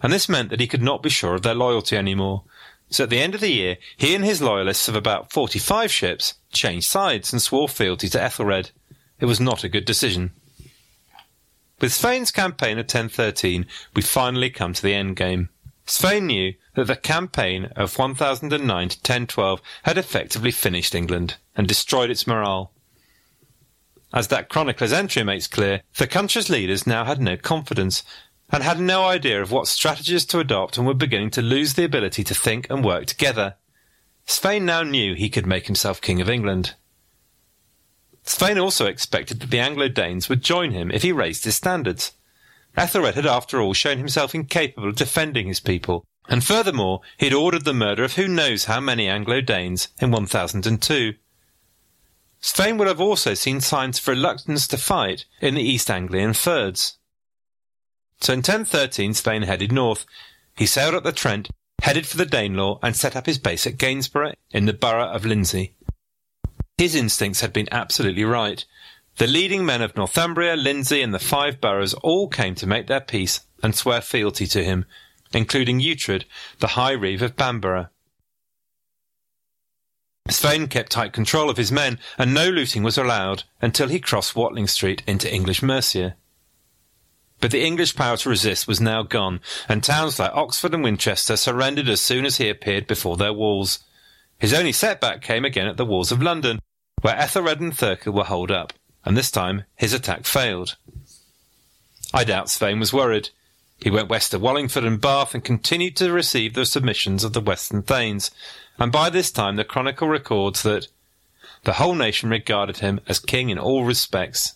and 0.00 0.12
this 0.12 0.28
meant 0.28 0.50
that 0.50 0.60
he 0.60 0.68
could 0.68 0.82
not 0.82 1.02
be 1.02 1.10
sure 1.10 1.34
of 1.34 1.42
their 1.42 1.54
loyalty 1.54 1.96
any 1.96 2.14
more. 2.14 2.44
So 2.88 3.02
at 3.02 3.10
the 3.10 3.20
end 3.20 3.34
of 3.34 3.40
the 3.40 3.52
year, 3.52 3.78
he 3.96 4.14
and 4.14 4.24
his 4.24 4.40
loyalists 4.40 4.86
of 4.86 4.94
about 4.94 5.32
forty-five 5.32 5.90
ships 5.90 6.34
changed 6.52 6.86
sides 6.86 7.32
and 7.32 7.42
swore 7.42 7.68
fealty 7.68 8.08
to 8.10 8.22
Ethelred. 8.22 8.70
It 9.18 9.26
was 9.26 9.40
not 9.40 9.64
a 9.64 9.68
good 9.68 9.84
decision. 9.84 10.32
With 11.80 11.92
Svein's 11.92 12.30
campaign 12.30 12.78
of 12.78 12.84
1013, 12.84 13.66
we 13.94 14.02
finally 14.02 14.50
come 14.50 14.72
to 14.72 14.82
the 14.82 14.94
end 14.94 15.16
game. 15.16 15.50
Svein 15.86 16.26
knew 16.26 16.54
that 16.74 16.86
the 16.86 16.96
campaign 16.96 17.66
of 17.76 17.96
1009 17.96 18.88
to 18.88 18.96
1012 18.96 19.62
had 19.84 19.98
effectively 19.98 20.50
finished 20.50 20.94
England 20.94 21.36
and 21.54 21.68
destroyed 21.68 22.10
its 22.10 22.26
morale. 22.26 22.72
As 24.12 24.28
that 24.28 24.48
chronicler's 24.48 24.92
entry 24.92 25.22
makes 25.22 25.46
clear, 25.46 25.82
the 25.98 26.06
country's 26.06 26.48
leaders 26.50 26.86
now 26.86 27.04
had 27.04 27.20
no 27.20 27.36
confidence 27.36 28.02
and 28.50 28.62
had 28.62 28.80
no 28.80 29.04
idea 29.04 29.42
of 29.42 29.50
what 29.50 29.68
strategies 29.68 30.24
to 30.26 30.38
adopt 30.38 30.78
and 30.78 30.86
were 30.86 30.94
beginning 30.94 31.30
to 31.30 31.42
lose 31.42 31.74
the 31.74 31.84
ability 31.84 32.24
to 32.24 32.34
think 32.34 32.68
and 32.70 32.84
work 32.84 33.06
together. 33.06 33.56
Svein 34.24 34.64
now 34.64 34.82
knew 34.82 35.14
he 35.14 35.28
could 35.28 35.46
make 35.46 35.66
himself 35.66 36.00
King 36.00 36.20
of 36.20 36.30
England. 36.30 36.74
Svein 38.26 38.58
also 38.58 38.86
expected 38.86 39.40
that 39.40 39.50
the 39.50 39.60
Anglo-Danes 39.60 40.28
would 40.28 40.42
join 40.42 40.72
him 40.72 40.90
if 40.90 41.02
he 41.02 41.12
raised 41.12 41.44
his 41.44 41.54
standards. 41.54 42.12
Ethelred 42.76 43.14
had 43.14 43.24
after 43.24 43.60
all 43.60 43.72
shown 43.72 43.98
himself 43.98 44.34
incapable 44.34 44.88
of 44.88 44.96
defending 44.96 45.46
his 45.46 45.60
people, 45.60 46.04
and 46.28 46.44
furthermore 46.44 47.00
he 47.16 47.26
had 47.26 47.32
ordered 47.32 47.64
the 47.64 47.72
murder 47.72 48.04
of 48.04 48.14
who 48.14 48.28
knows 48.28 48.64
how 48.64 48.80
many 48.80 49.08
Anglo-Danes 49.08 49.88
in 50.00 50.10
1002. 50.10 51.14
Svein 52.40 52.76
would 52.76 52.88
have 52.88 53.00
also 53.00 53.34
seen 53.34 53.60
signs 53.60 53.98
of 53.98 54.08
reluctance 54.08 54.66
to 54.66 54.76
fight 54.76 55.24
in 55.40 55.54
the 55.54 55.62
East 55.62 55.90
Anglian 55.90 56.32
Fyrds. 56.32 56.96
So 58.20 58.32
in 58.32 58.38
1013 58.38 59.14
Svein 59.14 59.42
headed 59.42 59.72
north, 59.72 60.04
he 60.56 60.66
sailed 60.66 60.94
up 60.94 61.04
the 61.04 61.12
Trent, 61.12 61.48
headed 61.80 62.06
for 62.06 62.16
the 62.16 62.26
Danelaw, 62.26 62.80
and 62.82 62.96
set 62.96 63.14
up 63.14 63.26
his 63.26 63.38
base 63.38 63.66
at 63.66 63.78
Gainsborough 63.78 64.34
in 64.50 64.66
the 64.66 64.72
borough 64.72 65.08
of 65.08 65.24
Lindsey. 65.24 65.75
His 66.78 66.94
instincts 66.94 67.40
had 67.40 67.54
been 67.54 67.68
absolutely 67.72 68.24
right. 68.24 68.64
The 69.16 69.26
leading 69.26 69.64
men 69.64 69.80
of 69.80 69.96
Northumbria, 69.96 70.56
Lindsey, 70.56 71.00
and 71.00 71.14
the 71.14 71.18
five 71.18 71.58
boroughs 71.58 71.94
all 71.94 72.28
came 72.28 72.54
to 72.56 72.66
make 72.66 72.86
their 72.86 73.00
peace 73.00 73.40
and 73.62 73.74
swear 73.74 74.02
fealty 74.02 74.46
to 74.48 74.62
him, 74.62 74.84
including 75.32 75.80
Uhtred, 75.80 76.24
the 76.58 76.68
High 76.68 76.92
Reeve 76.92 77.22
of 77.22 77.34
Bamborough. 77.34 77.88
Svein 80.28 80.66
kept 80.68 80.92
tight 80.92 81.14
control 81.14 81.48
of 81.48 81.56
his 81.56 81.72
men, 81.72 81.98
and 82.18 82.34
no 82.34 82.50
looting 82.50 82.82
was 82.82 82.98
allowed 82.98 83.44
until 83.62 83.88
he 83.88 83.98
crossed 83.98 84.36
Watling 84.36 84.66
Street 84.66 85.02
into 85.06 85.32
English 85.32 85.62
Mercia. 85.62 86.16
But 87.40 87.52
the 87.52 87.64
English 87.64 87.96
power 87.96 88.18
to 88.18 88.28
resist 88.28 88.68
was 88.68 88.82
now 88.82 89.02
gone, 89.02 89.40
and 89.66 89.82
towns 89.82 90.18
like 90.18 90.32
Oxford 90.34 90.74
and 90.74 90.82
Winchester 90.82 91.36
surrendered 91.36 91.88
as 91.88 92.02
soon 92.02 92.26
as 92.26 92.36
he 92.36 92.50
appeared 92.50 92.86
before 92.86 93.16
their 93.16 93.32
walls. 93.32 93.78
His 94.38 94.52
only 94.52 94.72
setback 94.72 95.22
came 95.22 95.46
again 95.46 95.68
at 95.68 95.78
the 95.78 95.86
walls 95.86 96.12
of 96.12 96.20
London, 96.20 96.58
where 97.02 97.16
Ethelred 97.16 97.60
and 97.60 97.72
Thurkill 97.72 98.14
were 98.14 98.24
holed 98.24 98.50
up, 98.50 98.72
and 99.04 99.16
this 99.16 99.30
time 99.30 99.64
his 99.76 99.92
attack 99.92 100.24
failed. 100.24 100.76
I 102.12 102.24
doubt 102.24 102.50
Svein 102.50 102.80
was 102.80 102.92
worried. 102.92 103.30
He 103.78 103.90
went 103.90 104.08
west 104.08 104.30
to 104.30 104.38
Wallingford 104.38 104.84
and 104.84 105.00
Bath 105.00 105.34
and 105.34 105.44
continued 105.44 105.96
to 105.96 106.12
receive 106.12 106.54
the 106.54 106.64
submissions 106.64 107.24
of 107.24 107.32
the 107.32 107.40
Western 107.40 107.82
Thanes, 107.82 108.30
and 108.78 108.90
by 108.90 109.10
this 109.10 109.30
time 109.30 109.56
the 109.56 109.64
Chronicle 109.64 110.08
records 110.08 110.62
that 110.62 110.88
the 111.64 111.74
whole 111.74 111.94
nation 111.94 112.30
regarded 112.30 112.78
him 112.78 113.00
as 113.06 113.18
king 113.18 113.50
in 113.50 113.58
all 113.58 113.84
respects. 113.84 114.54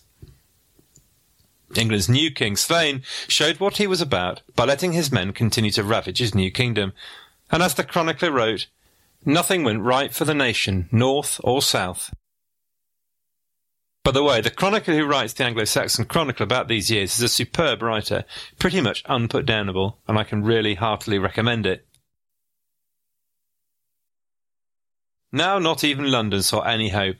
England's 1.75 2.09
new 2.09 2.31
king, 2.31 2.55
Svein, 2.55 3.03
showed 3.27 3.59
what 3.59 3.77
he 3.77 3.87
was 3.87 4.01
about 4.01 4.41
by 4.55 4.65
letting 4.65 4.93
his 4.93 5.11
men 5.11 5.31
continue 5.31 5.71
to 5.71 5.83
ravage 5.83 6.19
his 6.19 6.35
new 6.35 6.51
kingdom, 6.51 6.93
and 7.49 7.61
as 7.61 7.75
the 7.75 7.83
chronicler 7.83 8.31
wrote, 8.31 8.67
nothing 9.25 9.63
went 9.63 9.81
right 9.81 10.13
for 10.13 10.25
the 10.25 10.33
nation, 10.33 10.89
north 10.91 11.39
or 11.43 11.61
south. 11.61 12.13
By 14.03 14.11
the 14.11 14.23
way, 14.23 14.41
the 14.41 14.49
chronicler 14.49 14.95
who 14.95 15.05
writes 15.05 15.33
the 15.33 15.43
Anglo-Saxon 15.43 16.05
Chronicle 16.05 16.43
about 16.43 16.67
these 16.67 16.89
years 16.89 17.15
is 17.15 17.21
a 17.21 17.29
superb 17.29 17.83
writer, 17.83 18.25
pretty 18.57 18.81
much 18.81 19.03
unputdownable, 19.03 19.97
and 20.07 20.17
I 20.17 20.23
can 20.23 20.43
really 20.43 20.73
heartily 20.73 21.19
recommend 21.19 21.67
it. 21.67 21.85
Now 25.31 25.59
not 25.59 25.83
even 25.83 26.11
London 26.11 26.41
saw 26.41 26.61
any 26.61 26.89
hope, 26.89 27.17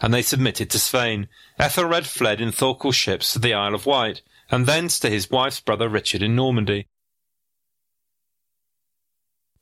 and 0.00 0.12
they 0.12 0.22
submitted 0.22 0.68
to 0.70 0.80
Svein. 0.80 1.28
Ethelred 1.58 2.06
fled 2.06 2.40
in 2.40 2.50
Thorkel's 2.50 2.96
ships 2.96 3.32
to 3.32 3.38
the 3.38 3.54
Isle 3.54 3.74
of 3.74 3.86
Wight, 3.86 4.22
and 4.50 4.66
thence 4.66 4.98
to 5.00 5.10
his 5.10 5.30
wife's 5.30 5.60
brother 5.60 5.88
Richard 5.88 6.22
in 6.22 6.34
Normandy. 6.34 6.88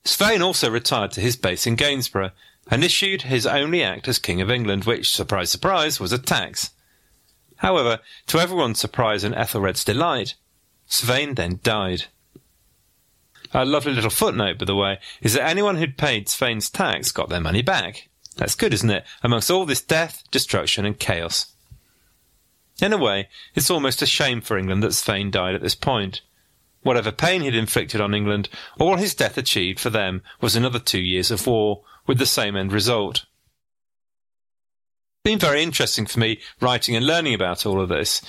Svein 0.04 0.42
also 0.42 0.70
retired 0.70 1.12
to 1.12 1.20
his 1.20 1.36
base 1.36 1.66
in 1.66 1.76
Gainsborough, 1.76 2.32
and 2.70 2.82
issued 2.82 3.22
his 3.22 3.46
only 3.46 3.82
act 3.82 4.08
as 4.08 4.18
King 4.18 4.40
of 4.40 4.50
England, 4.50 4.84
which, 4.84 5.14
surprise, 5.14 5.50
surprise, 5.50 6.00
was 6.00 6.12
a 6.12 6.18
tax. 6.18 6.70
However, 7.56 8.00
to 8.28 8.38
everyone's 8.38 8.80
surprise 8.80 9.24
and 9.24 9.34
Ethelred's 9.34 9.84
delight, 9.84 10.34
Svein 10.86 11.34
then 11.34 11.60
died. 11.62 12.04
A 13.52 13.64
lovely 13.64 13.92
little 13.92 14.10
footnote, 14.10 14.58
by 14.58 14.64
the 14.64 14.74
way, 14.74 14.98
is 15.22 15.34
that 15.34 15.48
anyone 15.48 15.76
who'd 15.76 15.96
paid 15.96 16.28
Svein's 16.28 16.68
tax 16.68 17.12
got 17.12 17.28
their 17.28 17.40
money 17.40 17.62
back. 17.62 18.08
That's 18.36 18.56
good, 18.56 18.74
isn't 18.74 18.90
it? 18.90 19.04
Amongst 19.22 19.50
all 19.50 19.64
this 19.64 19.80
death, 19.80 20.24
destruction, 20.30 20.84
and 20.84 20.98
chaos. 20.98 21.52
In 22.80 22.92
a 22.92 22.98
way, 22.98 23.28
it's 23.54 23.70
almost 23.70 24.02
a 24.02 24.06
shame 24.06 24.40
for 24.40 24.58
England 24.58 24.82
that 24.82 24.92
Svein 24.92 25.30
died 25.30 25.54
at 25.54 25.62
this 25.62 25.76
point. 25.76 26.20
Whatever 26.82 27.12
pain 27.12 27.42
he'd 27.42 27.54
inflicted 27.54 28.00
on 28.00 28.14
England, 28.14 28.48
all 28.78 28.96
his 28.96 29.14
death 29.14 29.38
achieved 29.38 29.78
for 29.78 29.90
them 29.90 30.22
was 30.40 30.56
another 30.56 30.80
two 30.80 31.00
years 31.00 31.30
of 31.30 31.46
war, 31.46 31.82
with 32.06 32.18
the 32.18 32.26
same 32.26 32.56
end 32.56 32.72
result. 32.72 33.24
It's 35.16 35.30
been 35.32 35.38
very 35.38 35.62
interesting 35.62 36.06
for 36.06 36.20
me 36.20 36.40
writing 36.60 36.96
and 36.96 37.06
learning 37.06 37.34
about 37.34 37.64
all 37.64 37.80
of 37.80 37.88
this. 37.88 38.20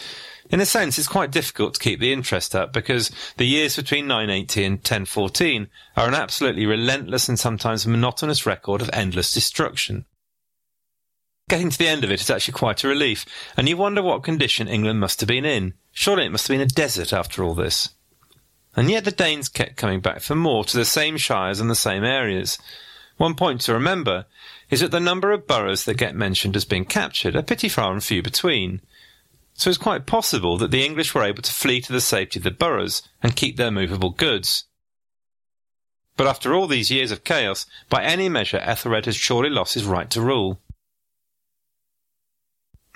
In 0.50 0.62
a 0.62 0.66
sense, 0.66 1.00
it's 1.00 1.08
quite 1.08 1.32
difficult 1.32 1.74
to 1.74 1.80
keep 1.80 2.00
the 2.00 2.14
interest 2.14 2.56
up 2.56 2.72
because 2.72 3.10
the 3.38 3.48
years 3.48 3.76
between 3.76 4.08
980 4.08 4.64
and 4.64 4.76
1014 4.76 5.68
are 5.98 6.08
an 6.08 6.14
absolutely 6.14 6.66
relentless 6.66 7.28
and 7.28 7.40
sometimes 7.40 7.88
monotonous 7.88 8.46
record 8.46 8.82
of 8.82 8.90
endless 8.94 9.34
destruction. 9.34 10.06
Getting 11.50 11.70
to 11.70 11.78
the 11.78 11.88
end 11.88 12.04
of 12.04 12.12
it 12.12 12.22
is 12.22 12.30
actually 12.30 12.54
quite 12.54 12.84
a 12.84 12.88
relief, 12.88 13.26
and 13.56 13.70
you 13.70 13.78
wonder 13.78 14.02
what 14.02 14.24
condition 14.24 14.68
England 14.68 15.00
must 15.00 15.20
have 15.20 15.28
been 15.28 15.46
in. 15.46 15.74
Surely 15.92 16.26
it 16.26 16.32
must 16.32 16.48
have 16.48 16.56
been 16.56 16.62
a 16.62 16.66
desert 16.66 17.14
after 17.14 17.44
all 17.44 17.54
this. 17.54 17.90
And 18.76 18.90
yet 18.90 19.06
the 19.06 19.12
Danes 19.12 19.48
kept 19.48 19.78
coming 19.78 20.00
back 20.00 20.22
for 20.22 20.36
more 20.36 20.66
to 20.66 20.78
the 20.78 20.86
same 20.86 21.18
shires 21.18 21.60
and 21.60 21.70
the 21.70 21.76
same 21.76 22.04
areas. 22.04 22.58
One 23.18 23.36
point 23.36 23.62
to 23.62 23.74
remember 23.74 24.26
is 24.70 24.82
that 24.82 24.92
the 24.92 25.00
number 25.00 25.32
of 25.32 25.48
boroughs 25.48 25.86
that 25.86 25.98
get 25.98 26.16
mentioned 26.16 26.56
as 26.56 26.66
being 26.66 26.86
captured 26.86 27.36
are 27.36 27.42
pretty 27.42 27.70
far 27.70 27.94
and 27.94 28.04
few 28.04 28.22
between. 28.22 28.82
So 29.54 29.70
it's 29.70 29.78
quite 29.78 30.06
possible 30.06 30.58
that 30.58 30.72
the 30.72 30.86
English 30.86 31.16
were 31.16 31.24
able 31.24 31.42
to 31.42 31.52
flee 31.52 31.80
to 31.82 31.94
the 31.94 32.02
safety 32.02 32.40
of 32.40 32.44
the 32.44 32.52
boroughs 32.52 33.04
and 33.24 33.36
keep 33.36 33.56
their 33.56 33.72
movable 33.72 34.10
goods. 34.10 34.66
But 36.18 36.28
after 36.28 36.54
all 36.54 36.68
these 36.68 36.92
years 36.92 37.12
of 37.12 37.24
chaos, 37.24 37.66
by 37.90 38.04
any 38.04 38.30
measure 38.30 38.58
Ethelred 38.58 39.06
has 39.06 39.16
surely 39.16 39.50
lost 39.50 39.74
his 39.74 39.86
right 39.86 40.10
to 40.12 40.22
rule. 40.22 40.60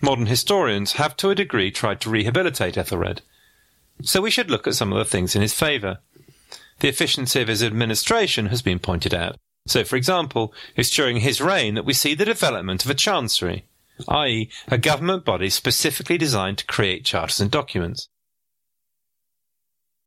Modern 0.01 0.25
historians 0.25 0.93
have 0.93 1.17
to 1.17 1.29
a 1.29 1.35
degree 1.35 1.71
tried 1.71 1.99
to 2.01 2.09
rehabilitate 2.09 2.77
Ethelred, 2.77 3.21
so 4.01 4.21
we 4.21 4.31
should 4.31 4.49
look 4.49 4.65
at 4.67 4.75
some 4.75 4.93
of 4.93 4.97
the 4.97 5.03
things 5.03 5.35
in 5.35 5.41
his 5.41 5.53
favour. 5.53 5.99
The 6.79 6.87
efficiency 6.87 7.41
of 7.41 7.49
his 7.49 7.61
administration 7.61 8.45
has 8.45 8.61
been 8.61 8.79
pointed 8.79 9.13
out. 9.13 9.35
So, 9.69 9.83
for 9.83 9.97
example, 9.97 10.51
it's 10.75 10.89
during 10.89 11.17
his 11.17 11.39
reign 11.39 11.75
that 11.75 11.85
we 11.85 11.93
see 11.93 12.15
the 12.15 12.25
development 12.25 12.83
of 12.83 12.89
a 12.89 12.95
chancery, 12.95 13.65
i.e., 14.07 14.49
a 14.67 14.79
government 14.79 15.23
body 15.23 15.51
specifically 15.51 16.17
designed 16.17 16.57
to 16.57 16.65
create 16.65 17.05
charters 17.05 17.39
and 17.39 17.51
documents. 17.51 18.09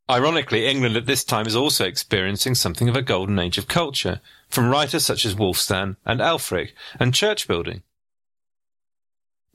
Ironically, 0.09 0.67
England 0.67 0.97
at 0.97 1.05
this 1.05 1.23
time 1.23 1.47
is 1.47 1.55
also 1.55 1.85
experiencing 1.85 2.55
something 2.55 2.89
of 2.89 2.97
a 2.97 3.01
golden 3.01 3.39
age 3.39 3.57
of 3.57 3.69
culture, 3.69 4.19
from 4.49 4.69
writers 4.69 5.05
such 5.05 5.25
as 5.25 5.35
Wulfstan 5.35 5.95
and 6.05 6.19
Ælfric, 6.19 6.71
and 6.99 7.13
church 7.13 7.47
building. 7.47 7.83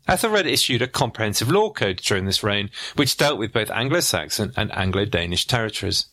Ethelred 0.09 0.47
issued 0.47 0.81
a 0.81 0.89
comprehensive 0.89 1.51
law 1.51 1.71
code 1.71 1.99
during 1.99 2.25
this 2.25 2.43
reign, 2.43 2.71
which 2.97 3.19
dealt 3.19 3.39
with 3.39 3.53
both 3.53 3.71
Anglo-Saxon 3.71 4.55
and 4.57 4.73
Anglo-Danish 4.73 5.47
territories. 5.47 6.07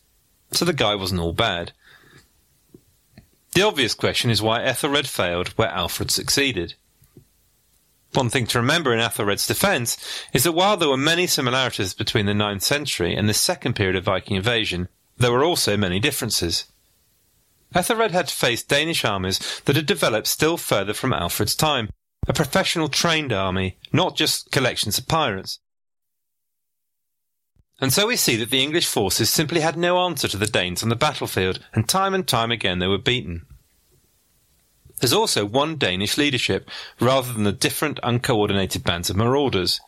So 0.52 0.66
the 0.66 0.74
guy 0.74 0.96
wasn't 0.96 1.22
all 1.22 1.32
bad. 1.32 1.72
The 3.56 3.62
obvious 3.62 3.94
question 3.94 4.30
is 4.30 4.42
why 4.42 4.62
Ethelred 4.62 5.08
failed 5.08 5.48
where 5.56 5.70
Alfred 5.70 6.12
succeeded. 6.12 6.74
One 8.12 8.30
thing 8.30 8.48
to 8.48 8.60
remember 8.60 8.94
in 8.94 9.00
Ethelred's 9.00 9.48
defence 9.48 9.96
is 10.34 10.44
that 10.44 10.52
while 10.52 10.76
there 10.76 10.90
were 10.90 10.98
many 10.98 11.26
similarities 11.26 11.94
between 11.94 12.26
the 12.26 12.34
9th 12.34 12.64
century 12.64 13.16
and 13.16 13.30
the 13.30 13.34
second 13.34 13.78
period 13.78 13.96
of 13.96 14.04
Viking 14.04 14.36
invasion, 14.36 14.90
there 15.18 15.32
were 15.32 15.46
also 15.46 15.78
many 15.78 16.02
differences. 16.02 16.66
Ethelred 17.74 18.12
had 18.12 18.28
to 18.28 18.36
face 18.36 18.62
Danish 18.62 19.06
armies 19.06 19.62
that 19.64 19.78
had 19.78 19.86
developed 19.86 20.28
still 20.28 20.58
further 20.58 20.94
from 20.94 21.14
Alfred's 21.14 21.56
time, 21.56 21.90
a 22.28 22.34
professional 22.34 22.90
trained 22.90 23.32
army, 23.32 23.78
not 23.94 24.18
just 24.18 24.52
collections 24.52 24.98
of 24.98 25.08
pirates. 25.08 25.60
And 27.86 27.94
so 27.94 28.08
we 28.08 28.16
see 28.16 28.36
that 28.38 28.50
the 28.50 28.64
English 28.64 28.88
forces 28.88 29.30
simply 29.30 29.62
had 29.62 29.78
no 29.78 30.00
answer 30.00 30.28
to 30.30 30.38
the 30.38 30.48
Danes 30.48 30.82
on 30.82 30.90
the 30.90 30.96
battlefield, 30.96 31.60
and 31.72 31.88
time 31.88 32.16
and 32.16 32.28
time 32.28 32.50
again 32.50 32.80
they 32.80 32.88
were 32.88 32.98
beaten. 32.98 33.46
There's 35.00 35.14
also 35.14 35.46
one 35.46 35.78
Danish 35.78 36.18
leadership, 36.18 36.68
rather 37.00 37.32
than 37.32 37.44
the 37.44 37.52
different 37.52 38.00
uncoordinated 38.02 38.84
bands 38.84 39.12
of 39.12 39.18
marauders. 39.18 39.82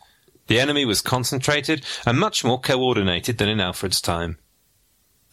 The 0.46 0.60
enemy 0.60 0.86
was 0.86 1.02
concentrated 1.02 1.84
and 2.06 2.20
much 2.20 2.44
more 2.44 2.62
coordinated 2.62 3.40
than 3.40 3.50
in 3.50 3.60
Alfred's 3.60 4.00
time. 4.00 4.38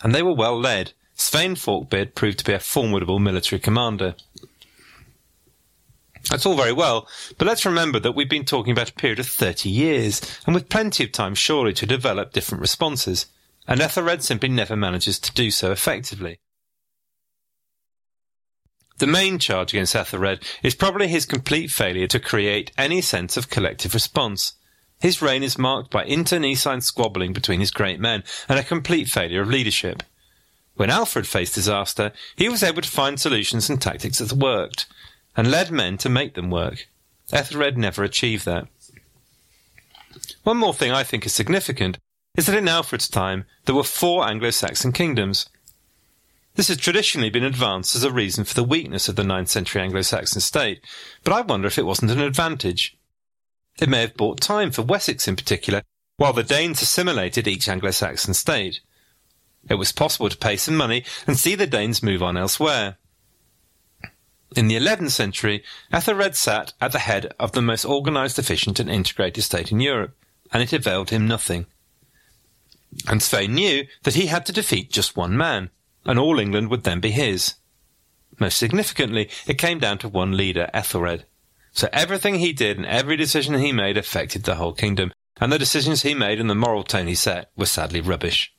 And 0.02 0.14
they 0.14 0.22
were 0.22 0.34
well 0.34 0.58
led. 0.58 0.94
Svein 1.12 1.56
Forkbeard 1.56 2.14
proved 2.14 2.38
to 2.38 2.46
be 2.46 2.54
a 2.54 2.58
formidable 2.58 3.18
military 3.18 3.60
commander. 3.60 4.14
That's 6.30 6.46
all 6.46 6.56
very 6.56 6.72
well, 6.72 7.06
but 7.36 7.46
let's 7.46 7.66
remember 7.66 8.00
that 8.00 8.12
we've 8.12 8.28
been 8.28 8.44
talking 8.44 8.72
about 8.72 8.90
a 8.90 8.94
period 8.94 9.18
of 9.18 9.26
30 9.26 9.68
years, 9.68 10.20
and 10.46 10.54
with 10.54 10.68
plenty 10.68 11.04
of 11.04 11.12
time 11.12 11.34
surely 11.34 11.72
to 11.74 11.86
develop 11.86 12.32
different 12.32 12.62
responses, 12.62 13.26
and 13.68 13.80
Ethelred 13.80 14.22
simply 14.22 14.48
never 14.48 14.76
manages 14.76 15.18
to 15.18 15.32
do 15.32 15.50
so 15.50 15.70
effectively. 15.70 16.38
The 18.98 19.06
main 19.06 19.38
charge 19.38 19.72
against 19.72 19.96
Ethelred 19.96 20.42
is 20.62 20.74
probably 20.74 21.08
his 21.08 21.26
complete 21.26 21.70
failure 21.70 22.06
to 22.06 22.20
create 22.20 22.70
any 22.78 23.00
sense 23.00 23.36
of 23.36 23.50
collective 23.50 23.92
response. 23.92 24.52
His 25.00 25.20
reign 25.20 25.42
is 25.42 25.58
marked 25.58 25.90
by 25.90 26.04
internecine 26.04 26.80
squabbling 26.80 27.32
between 27.32 27.60
his 27.60 27.72
great 27.72 27.98
men 27.98 28.22
and 28.48 28.58
a 28.58 28.62
complete 28.62 29.08
failure 29.08 29.42
of 29.42 29.48
leadership. 29.48 30.02
When 30.76 30.90
Alfred 30.90 31.26
faced 31.26 31.54
disaster, 31.54 32.12
he 32.36 32.48
was 32.48 32.62
able 32.62 32.82
to 32.82 32.90
find 32.90 33.20
solutions 33.20 33.68
and 33.68 33.82
tactics 33.82 34.18
that 34.18 34.32
worked, 34.32 34.86
and 35.36 35.50
led 35.50 35.70
men 35.70 35.98
to 35.98 36.08
make 36.08 36.34
them 36.34 36.50
work. 36.50 36.88
Ethelred 37.32 37.76
never 37.76 38.04
achieved 38.04 38.44
that. 38.44 38.68
One 40.42 40.56
more 40.56 40.74
thing 40.74 40.92
I 40.92 41.02
think 41.02 41.26
is 41.26 41.32
significant 41.32 41.98
is 42.36 42.46
that 42.46 42.56
in 42.56 42.68
Alfred's 42.68 43.08
time 43.08 43.44
there 43.64 43.74
were 43.74 43.84
four 43.84 44.26
Anglo-Saxon 44.26 44.92
kingdoms. 44.92 45.48
This 46.54 46.68
has 46.68 46.76
traditionally 46.76 47.30
been 47.30 47.44
advanced 47.44 47.96
as 47.96 48.04
a 48.04 48.12
reason 48.12 48.44
for 48.44 48.54
the 48.54 48.62
weakness 48.62 49.08
of 49.08 49.16
the 49.16 49.22
9th 49.22 49.48
century 49.48 49.82
Anglo-Saxon 49.82 50.40
state, 50.40 50.80
but 51.24 51.32
I 51.32 51.40
wonder 51.40 51.66
if 51.66 51.78
it 51.78 51.86
wasn't 51.86 52.12
an 52.12 52.20
advantage. 52.20 52.96
It 53.80 53.88
may 53.88 54.02
have 54.02 54.16
bought 54.16 54.40
time 54.40 54.70
for 54.70 54.82
Wessex 54.82 55.26
in 55.26 55.34
particular, 55.34 55.82
while 56.16 56.32
the 56.32 56.44
Danes 56.44 56.80
assimilated 56.80 57.48
each 57.48 57.68
Anglo-Saxon 57.68 58.34
state. 58.34 58.80
It 59.68 59.74
was 59.74 59.90
possible 59.90 60.28
to 60.28 60.36
pay 60.36 60.56
some 60.56 60.76
money 60.76 61.04
and 61.26 61.36
see 61.36 61.54
the 61.54 61.66
Danes 61.66 62.02
move 62.02 62.22
on 62.22 62.36
elsewhere. 62.36 62.98
In 64.54 64.68
the 64.68 64.76
11th 64.76 65.10
century, 65.10 65.64
Ethelred 65.92 66.36
sat 66.36 66.74
at 66.80 66.92
the 66.92 67.00
head 67.00 67.34
of 67.40 67.52
the 67.52 67.62
most 67.62 67.84
organised, 67.84 68.38
efficient 68.38 68.78
and 68.78 68.88
integrated 68.88 69.42
state 69.42 69.72
in 69.72 69.80
Europe, 69.80 70.16
and 70.52 70.62
it 70.62 70.72
availed 70.72 71.10
him 71.10 71.26
nothing. 71.26 71.66
And 73.08 73.20
Svein 73.20 73.54
knew 73.54 73.86
that 74.04 74.14
he 74.14 74.26
had 74.26 74.46
to 74.46 74.52
defeat 74.52 74.92
just 74.92 75.16
one 75.16 75.36
man, 75.36 75.70
and 76.04 76.18
all 76.18 76.38
England 76.38 76.70
would 76.70 76.84
then 76.84 77.00
be 77.00 77.10
his. 77.10 77.54
Most 78.38 78.56
significantly, 78.56 79.28
it 79.46 79.58
came 79.58 79.80
down 79.80 79.98
to 79.98 80.08
one 80.08 80.36
leader, 80.36 80.70
Ethelred. 80.72 81.24
So 81.72 81.88
everything 81.92 82.36
he 82.36 82.52
did 82.52 82.76
and 82.76 82.86
every 82.86 83.16
decision 83.16 83.54
he 83.54 83.72
made 83.72 83.96
affected 83.96 84.44
the 84.44 84.54
whole 84.54 84.72
kingdom, 84.72 85.12
and 85.40 85.50
the 85.50 85.58
decisions 85.58 86.02
he 86.02 86.14
made 86.14 86.38
and 86.38 86.48
the 86.48 86.54
moral 86.54 86.84
tone 86.84 87.08
he 87.08 87.16
set 87.16 87.50
were 87.56 87.66
sadly 87.66 88.00
rubbish. 88.00 88.54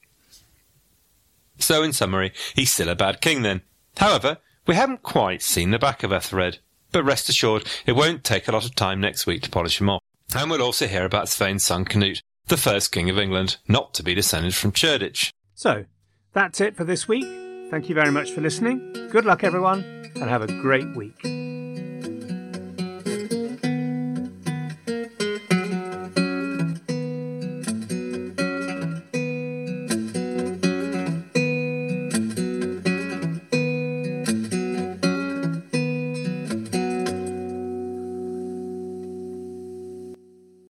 So, 1.58 1.84
in 1.84 1.93
summary, 1.93 2.34
he's 2.53 2.73
still 2.73 2.89
a 2.89 2.95
bad 2.95 3.21
king 3.21 3.41
then. 3.41 3.62
However, 3.95 4.39
we 4.67 4.75
haven't 4.75 5.04
quite 5.04 5.41
seen 5.41 5.71
the 5.71 5.80
back 5.80 6.04
of 6.04 6.12
Ethelred, 6.12 6.60
but 6.91 7.04
rest 7.04 7.30
assured 7.30 7.67
it 7.86 7.93
won't 7.93 8.23
take 8.23 8.47
a 8.47 8.51
lot 8.51 8.65
of 8.65 8.75
time 8.75 8.99
next 8.99 9.25
week 9.25 9.43
to 9.43 9.49
polish 9.49 9.80
him 9.80 9.89
off. 9.89 10.01
And 10.36 10.49
we'll 10.49 10.62
also 10.62 10.88
hear 10.88 11.06
about 11.06 11.30
Svein's 11.30 11.63
son 11.63 11.86
Canute, 11.86 12.21
the 12.47 12.58
first 12.58 12.91
king 12.91 13.10
of 13.10 13.19
England, 13.19 13.58
not 13.67 13.93
to 13.95 14.04
be 14.04 14.15
descended 14.15 14.56
from 14.56 14.71
Cerdic. 14.71 15.32
So, 15.54 15.86
that's 16.34 16.60
it 16.62 16.75
for 16.75 16.84
this 16.84 17.08
week. 17.08 17.25
Thank 17.71 17.89
you 17.89 17.95
very 17.95 18.12
much 18.12 18.32
for 18.32 18.41
listening. 18.41 19.10
Good 19.12 19.25
luck, 19.25 19.43
everyone, 19.43 19.84
and 20.15 20.30
have 20.30 20.41
a 20.41 20.47
great 20.47 20.95
week. 20.95 21.44